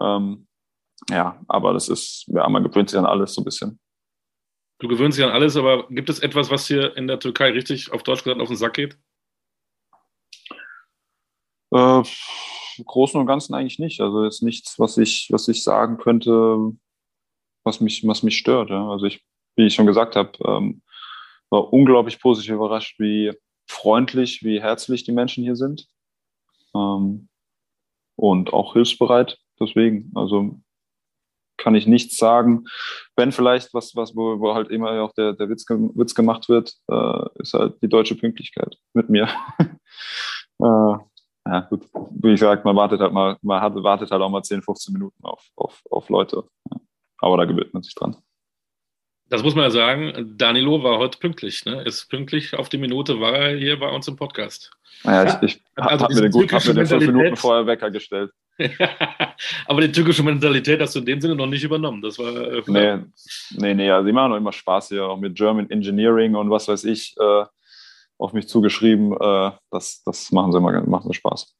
[0.00, 0.46] Ähm,
[1.08, 3.80] ja, aber das ist, ja, man gewöhnt sich an alles so ein bisschen.
[4.80, 7.92] Du gewöhnst dich an alles, aber gibt es etwas, was hier in der Türkei richtig
[7.92, 8.98] auf Deutsch gesagt auf den Sack geht?
[11.70, 12.02] Äh,
[12.78, 14.00] Im Großen und Ganzen eigentlich nicht.
[14.00, 16.72] Also jetzt nichts, was ich, was ich sagen könnte,
[17.62, 18.70] was mich, was mich stört.
[18.70, 18.90] Ja.
[18.90, 19.22] Also ich,
[19.56, 20.82] wie ich schon gesagt habe, ähm,
[21.50, 23.32] war unglaublich positiv überrascht, wie
[23.68, 25.88] freundlich, wie herzlich die Menschen hier sind.
[26.74, 27.28] Ähm,
[28.16, 29.38] und auch hilfsbereit.
[29.60, 30.58] Deswegen, also
[31.60, 32.64] kann ich nichts sagen.
[33.16, 36.74] Wenn vielleicht was, was wo, wo halt immer auch der, der Witz, Witz gemacht wird,
[36.90, 39.28] äh, ist halt die deutsche Pünktlichkeit mit mir.
[40.58, 40.94] äh,
[41.46, 41.86] ja, gut.
[42.10, 45.22] Wie gesagt, man wartet halt mal, man hat, wartet halt auch mal 10, 15 Minuten
[45.22, 46.44] auf, auf, auf Leute.
[46.70, 46.80] Ja.
[47.18, 48.16] Aber da gewöhnt man sich dran.
[49.30, 51.82] Das muss man ja sagen, Danilo war heute pünktlich, ne?
[51.82, 54.72] Ist pünktlich auf die Minute, war er hier bei uns im Podcast.
[55.04, 58.32] Naja, ich, ich also habe mir, den, hab mir den fünf Minuten vorher Wecker gestellt.
[59.66, 62.02] Aber die türkische Mentalität hast du in dem Sinne noch nicht übernommen.
[62.02, 62.36] Das war.
[62.36, 62.98] Äh, nee,
[63.56, 66.66] nee, nee, also die machen auch immer Spaß hier, auch mit German Engineering und was
[66.66, 67.44] weiß ich, äh,
[68.18, 69.12] auf mich zugeschrieben.
[69.12, 71.54] Äh, das, das machen sie immer, machen sie Spaß.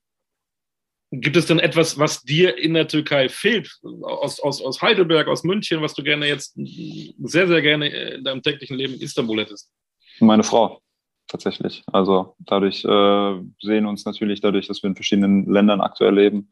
[1.13, 5.43] Gibt es denn etwas, was dir in der Türkei fehlt, aus, aus, aus Heidelberg, aus
[5.43, 9.71] München, was du gerne jetzt sehr, sehr gerne in deinem täglichen Leben in Istanbul hättest?
[10.21, 10.81] Meine Frau
[11.31, 11.83] tatsächlich.
[11.93, 16.51] Also dadurch äh, sehen uns natürlich dadurch, dass wir in verschiedenen Ländern aktuell leben,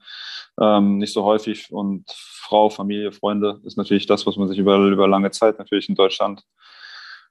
[0.61, 1.71] ähm, nicht so häufig.
[1.73, 5.89] Und Frau, Familie, Freunde ist natürlich das, was man sich über, über lange Zeit natürlich
[5.89, 6.43] in Deutschland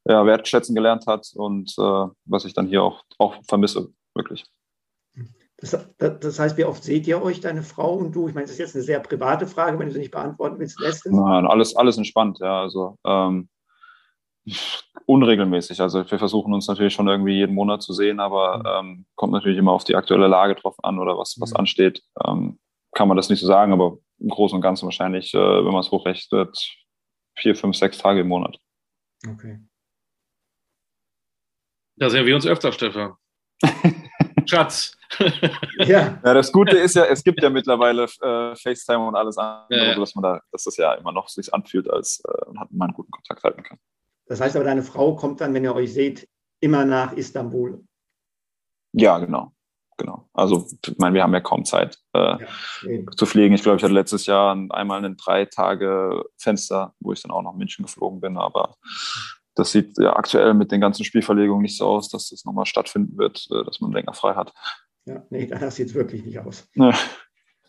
[0.06, 4.46] ja, wertschätzen gelernt hat und äh, was ich dann hier auch, auch vermisse, wirklich.
[5.60, 8.28] Das, das, heißt, wie oft seht ihr euch, deine Frau und du?
[8.28, 10.80] Ich meine, das ist jetzt eine sehr private Frage, wenn du sie nicht beantworten willst,
[10.80, 11.12] lässt es.
[11.12, 12.62] Nein, alles, alles entspannt, ja.
[12.62, 13.50] Also ähm,
[15.08, 15.82] unregelmäßig.
[15.82, 19.58] Also wir versuchen uns natürlich schon irgendwie jeden Monat zu sehen, aber ähm, kommt natürlich
[19.58, 21.58] immer auf die aktuelle Lage drauf an oder was, was mhm.
[21.58, 22.04] ansteht.
[22.24, 22.60] Ähm,
[22.94, 25.82] kann man das nicht so sagen, aber im Großen und Ganzen wahrscheinlich, äh, wenn man
[25.82, 26.78] es hochrechnet,
[27.36, 28.58] vier, fünf, sechs Tage im Monat.
[29.28, 29.60] Okay.
[31.96, 33.16] Da sehen wir uns öfter, Stefan.
[34.46, 34.97] Schatz.
[35.80, 36.20] Ja.
[36.24, 39.96] ja, das Gute ist ja, es gibt ja mittlerweile äh, FaceTime und alles andere, ja,
[40.00, 43.12] dass man da, dass das ja immer noch sich anfühlt, als äh, man einen guten
[43.12, 43.78] Kontakt halten kann.
[44.28, 46.28] Das heißt aber, deine Frau kommt dann, wenn ihr euch seht,
[46.60, 47.84] immer nach Istanbul.
[48.94, 49.52] Ja, genau.
[49.98, 50.30] Genau.
[50.34, 52.48] Also, ich meine, wir haben ja kaum Zeit äh, ja,
[53.16, 53.56] zu fliegen.
[53.56, 57.42] Ich glaube, ich hatte letztes Jahr einmal ein drei Tage Fenster, wo ich dann auch
[57.42, 58.38] nach München geflogen bin.
[58.38, 58.76] Aber
[59.56, 63.18] das sieht ja aktuell mit den ganzen Spielverlegungen nicht so aus, dass das nochmal stattfinden
[63.18, 64.54] wird, äh, dass man länger frei hat.
[65.08, 66.70] Ja, nee, das sieht es wirklich nicht aus.
[66.76, 66.94] Ja.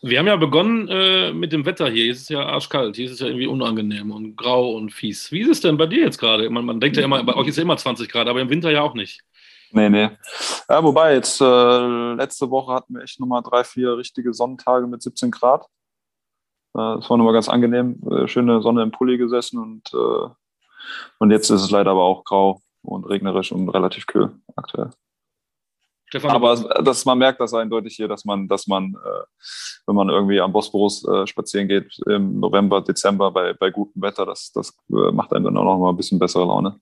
[0.01, 2.03] Wir haben ja begonnen äh, mit dem Wetter hier.
[2.03, 2.95] Hier ist es ja arschkalt.
[2.95, 5.29] Hier ist es ja irgendwie unangenehm und grau und fies.
[5.31, 6.49] Wie ist es denn bei dir jetzt gerade?
[6.49, 8.71] Man, man, denkt ja immer, bei euch ist ja immer 20 Grad, aber im Winter
[8.71, 9.21] ja auch nicht.
[9.71, 10.09] Nee, nee.
[10.69, 15.01] Ja, wobei, jetzt äh, letzte Woche hatten wir echt nochmal drei, vier richtige Sonnentage mit
[15.01, 15.65] 17 Grad.
[16.73, 18.01] Äh, das war nochmal ganz angenehm.
[18.09, 20.29] Äh, schöne Sonne im Pulli gesessen und, äh,
[21.19, 24.91] und jetzt ist es leider aber auch grau und regnerisch und relativ kühl aktuell.
[26.09, 29.23] Stefan, aber dass man merkt das eindeutig hier, dass man, dass man, äh,
[29.85, 34.25] wenn man irgendwie am Bosporus äh, spazieren geht im November, Dezember bei, bei gutem Wetter,
[34.25, 36.79] das, das äh, macht einen dann auch noch mal ein bisschen bessere Laune.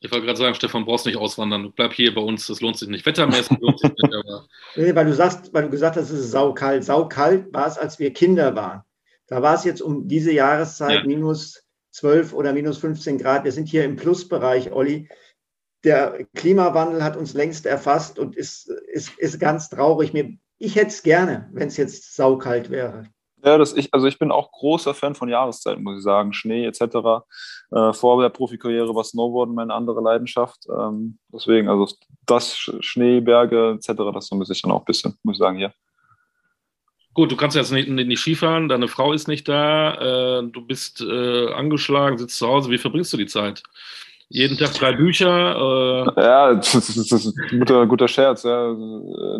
[0.00, 1.72] Ich wollte gerade sagen, Stefan, brauchst nicht auswandern.
[1.76, 3.04] Bleib hier bei uns, das lohnt sich nicht.
[3.04, 4.46] Wettermäßig lohnt sich nicht, aber.
[4.76, 6.84] Nee, weil du sagst, weil du gesagt hast, es ist saukalt.
[6.84, 8.82] Saukalt war es, als wir Kinder waren.
[9.26, 11.04] Da war es jetzt um diese Jahreszeit ja.
[11.04, 13.44] minus 12 oder minus 15 Grad.
[13.44, 15.10] Wir sind hier im Plusbereich, Olli.
[15.84, 20.12] Der Klimawandel hat uns längst erfasst und ist, ist, ist ganz traurig.
[20.12, 23.04] Mir, ich hätte es gerne, wenn es jetzt saukalt wäre.
[23.42, 26.32] Ja, das ich, also ich bin auch großer Fan von Jahreszeiten, muss ich sagen.
[26.32, 27.24] Schnee etc.
[27.70, 30.66] Äh, vor der Profikarriere war Snowboarden meine andere Leidenschaft.
[30.68, 31.88] Ähm, deswegen, also
[32.26, 35.72] das Schnee, Berge etc., das vermisse ich dann auch ein bisschen, muss ich sagen, hier.
[37.14, 41.00] Gut, du kannst jetzt nicht, nicht Skifahren, deine Frau ist nicht da, äh, du bist
[41.00, 42.70] äh, angeschlagen, sitzt zu Hause.
[42.70, 43.62] Wie verbringst du die Zeit?
[44.32, 45.56] Jeden Tag drei Bücher.
[46.16, 48.44] Äh ja, das ist, das ist ein guter, guter Scherz.
[48.44, 48.72] Ja.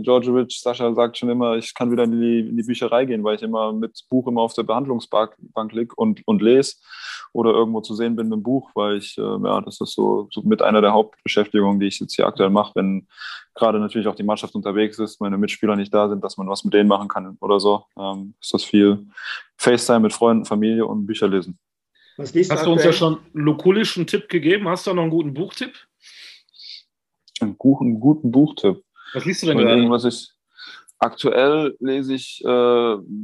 [0.03, 3.37] Georgievich, Sascha sagt schon immer, ich kann wieder in die, in die Bücherei gehen, weil
[3.37, 5.37] ich immer mit Buch immer auf der Behandlungsbank
[5.71, 6.75] liege und, und lese
[7.33, 10.29] oder irgendwo zu sehen bin mit dem Buch, weil ich, äh, ja, das ist so,
[10.33, 13.07] so mit einer der Hauptbeschäftigungen, die ich jetzt hier aktuell mache, wenn
[13.55, 16.65] gerade natürlich auch die Mannschaft unterwegs ist, meine Mitspieler nicht da sind, dass man was
[16.65, 17.85] mit denen machen kann oder so.
[17.97, 19.07] Ähm, ist das viel
[19.57, 21.61] FaceTime mit Freunden, Familie und Bücher lesen.
[22.21, 24.69] Was liest Hast du uns ja schon lokulischen Tipp gegeben?
[24.69, 25.73] Hast du noch einen guten Buchtipp?
[27.41, 28.85] Einen guten, guten Buchtipp.
[29.15, 29.89] Was liest du denn gerade?
[29.89, 30.29] Was ich,
[30.99, 32.49] aktuell lese ich äh,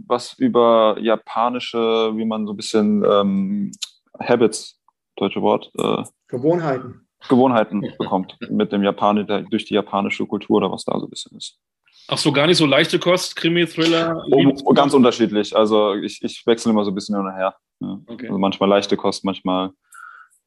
[0.06, 1.76] was über japanische,
[2.16, 3.70] wie man so ein bisschen ähm,
[4.18, 4.80] Habits,
[5.16, 5.70] deutsche Wort.
[5.78, 7.06] Äh, Gewohnheiten.
[7.28, 11.36] Gewohnheiten bekommt mit dem Japaner, durch die japanische Kultur oder was da so ein bisschen
[11.36, 11.58] ist.
[12.08, 14.24] Ach so, gar nicht so leichte Kost, Krimi, Thriller?
[14.30, 15.54] Oh, ganz unterschiedlich.
[15.54, 17.54] Also ich, ich wechsle immer so ein bisschen hin und her.
[17.80, 18.00] Ja.
[18.06, 18.26] Okay.
[18.26, 19.68] Also manchmal leichte Kost, manchmal.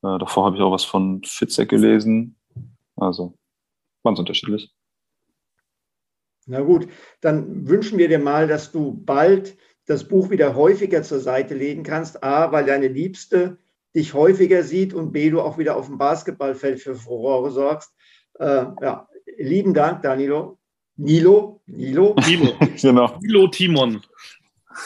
[0.02, 2.36] Äh, davor habe ich auch was von Fitzek gelesen.
[2.96, 3.36] Also
[4.04, 4.74] ganz unterschiedlich.
[6.46, 6.88] Na gut,
[7.22, 9.56] dann wünschen wir dir mal, dass du bald
[9.86, 12.24] das Buch wieder häufiger zur Seite legen kannst.
[12.24, 13.58] A, weil deine Liebste
[13.96, 17.94] dich häufiger sieht und B, du auch wieder auf dem Basketballfeld für Furore sorgst.
[18.40, 19.08] Äh, ja,
[19.38, 20.60] lieben Dank, Danilo.
[20.96, 22.16] Nilo, Nilo.
[22.28, 23.18] Nilo, genau.
[23.22, 24.02] Nilo Timon.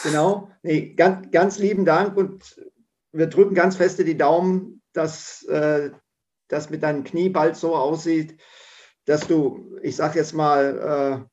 [0.02, 0.50] Genau.
[0.62, 2.60] Nee, ganz, ganz lieben Dank und
[3.12, 5.90] wir drücken ganz feste die Daumen, dass äh,
[6.48, 8.40] das mit deinem Knie bald so aussieht,
[9.04, 11.28] dass du, ich sag jetzt mal,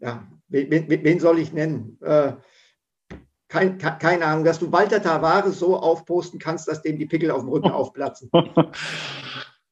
[0.00, 1.98] äh, ja, wen, wen, soll ich nennen?
[2.02, 2.32] Äh,
[3.48, 7.40] kein, keine Ahnung, dass du Walter Tavares so aufposten kannst, dass dem die Pickel auf
[7.40, 8.30] dem Rücken aufplatzen.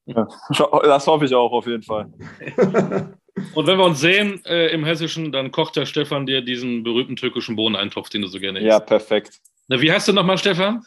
[0.07, 2.13] Ja, das hoffe ich auch auf jeden Fall.
[3.55, 7.17] Und wenn wir uns sehen äh, im Hessischen, dann kocht der Stefan dir diesen berühmten
[7.17, 8.69] türkischen Bohneneintopf, den du so gerne isst.
[8.69, 9.41] Ja, perfekt.
[9.67, 10.85] Na, wie heißt du nochmal, Stefan?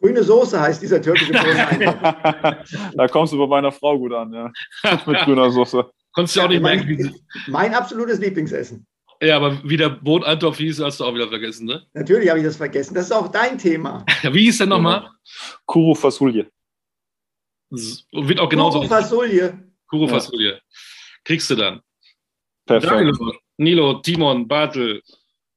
[0.00, 2.92] Grüne Soße heißt dieser türkische Bohneneintopf.
[2.96, 4.52] da kommst du bei meiner Frau gut an, ja.
[5.06, 5.88] Mit grüner Soße.
[6.12, 7.14] Konntest du auch nicht mein, merken.
[7.46, 8.84] Mein absolutes Lieblingsessen.
[9.22, 11.86] Ja, aber wie der Bohneneintopf hieß, hast du auch wieder vergessen, ne?
[11.94, 12.94] Natürlich habe ich das vergessen.
[12.94, 14.04] Das ist auch dein Thema.
[14.22, 15.08] wie hieß der nochmal?
[15.64, 16.50] Kuru Fasulje.
[17.70, 18.80] Wird auch genauso.
[18.80, 19.58] Kuru Fasulje.
[19.88, 20.50] Kuru Fasulje.
[20.50, 20.60] Ja
[21.26, 21.80] kriegst du dann.
[22.66, 22.92] Perfekt.
[22.92, 25.02] Danke, Nilo, Timon, Bartel,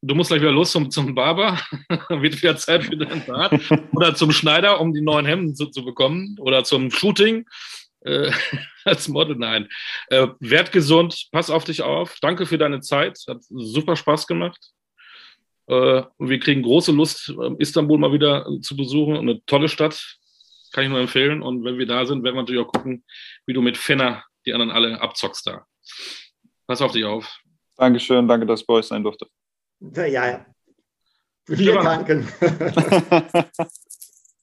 [0.02, 1.60] du musst gleich wieder los zum, zum Barber.
[2.10, 3.54] Wird wieder Zeit für deinen Bart.
[3.94, 6.36] Oder zum Schneider, um die neuen Hemden zu, zu bekommen.
[6.40, 7.46] Oder zum Shooting.
[8.02, 8.32] Äh,
[8.86, 9.68] als Model, nein.
[10.08, 12.18] Äh, werd gesund, pass auf dich auf.
[12.22, 13.20] Danke für deine Zeit.
[13.28, 14.72] Hat super Spaß gemacht.
[15.68, 19.18] Äh, wir kriegen große Lust, äh, Istanbul mal wieder zu besuchen.
[19.18, 20.18] Eine tolle Stadt.
[20.72, 21.42] Kann ich nur empfehlen.
[21.42, 23.04] Und wenn wir da sind, werden wir natürlich auch gucken,
[23.46, 25.66] wie du mit Fenner die anderen alle abzockst da.
[26.68, 27.40] Pass auf dich auf.
[27.78, 29.28] Dankeschön, danke, dass ich bei euch sein durfte.
[29.80, 30.46] Ja, ja.
[31.48, 32.28] Wir danken.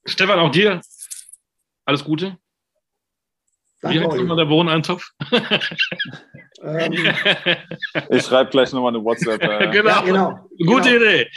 [0.07, 0.80] Stefan, auch dir
[1.84, 2.36] alles Gute.
[3.82, 5.11] Danke Wie heißt nochmal der Wohneintopf?
[6.62, 6.92] Ähm.
[8.11, 9.42] ich schreibe gleich nochmal eine WhatsApp.
[9.42, 9.70] Äh.
[9.72, 9.88] genau.
[9.90, 10.48] Ja, genau.
[10.59, 11.04] Gute genau.
[11.04, 11.28] Idee.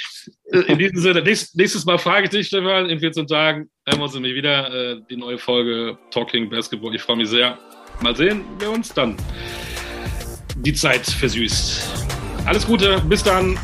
[0.71, 4.13] In diesem Sinne, nächstes Mal frage ich dich, Stefan, in 14 Tagen hören wir uns
[4.13, 6.95] nämlich wieder äh, die neue Folge Talking Basketball.
[6.95, 7.59] Ich freue mich sehr.
[8.01, 9.15] Mal sehen, wer uns dann
[10.55, 12.05] die Zeit versüßt.
[12.45, 13.57] Alles Gute, bis dann.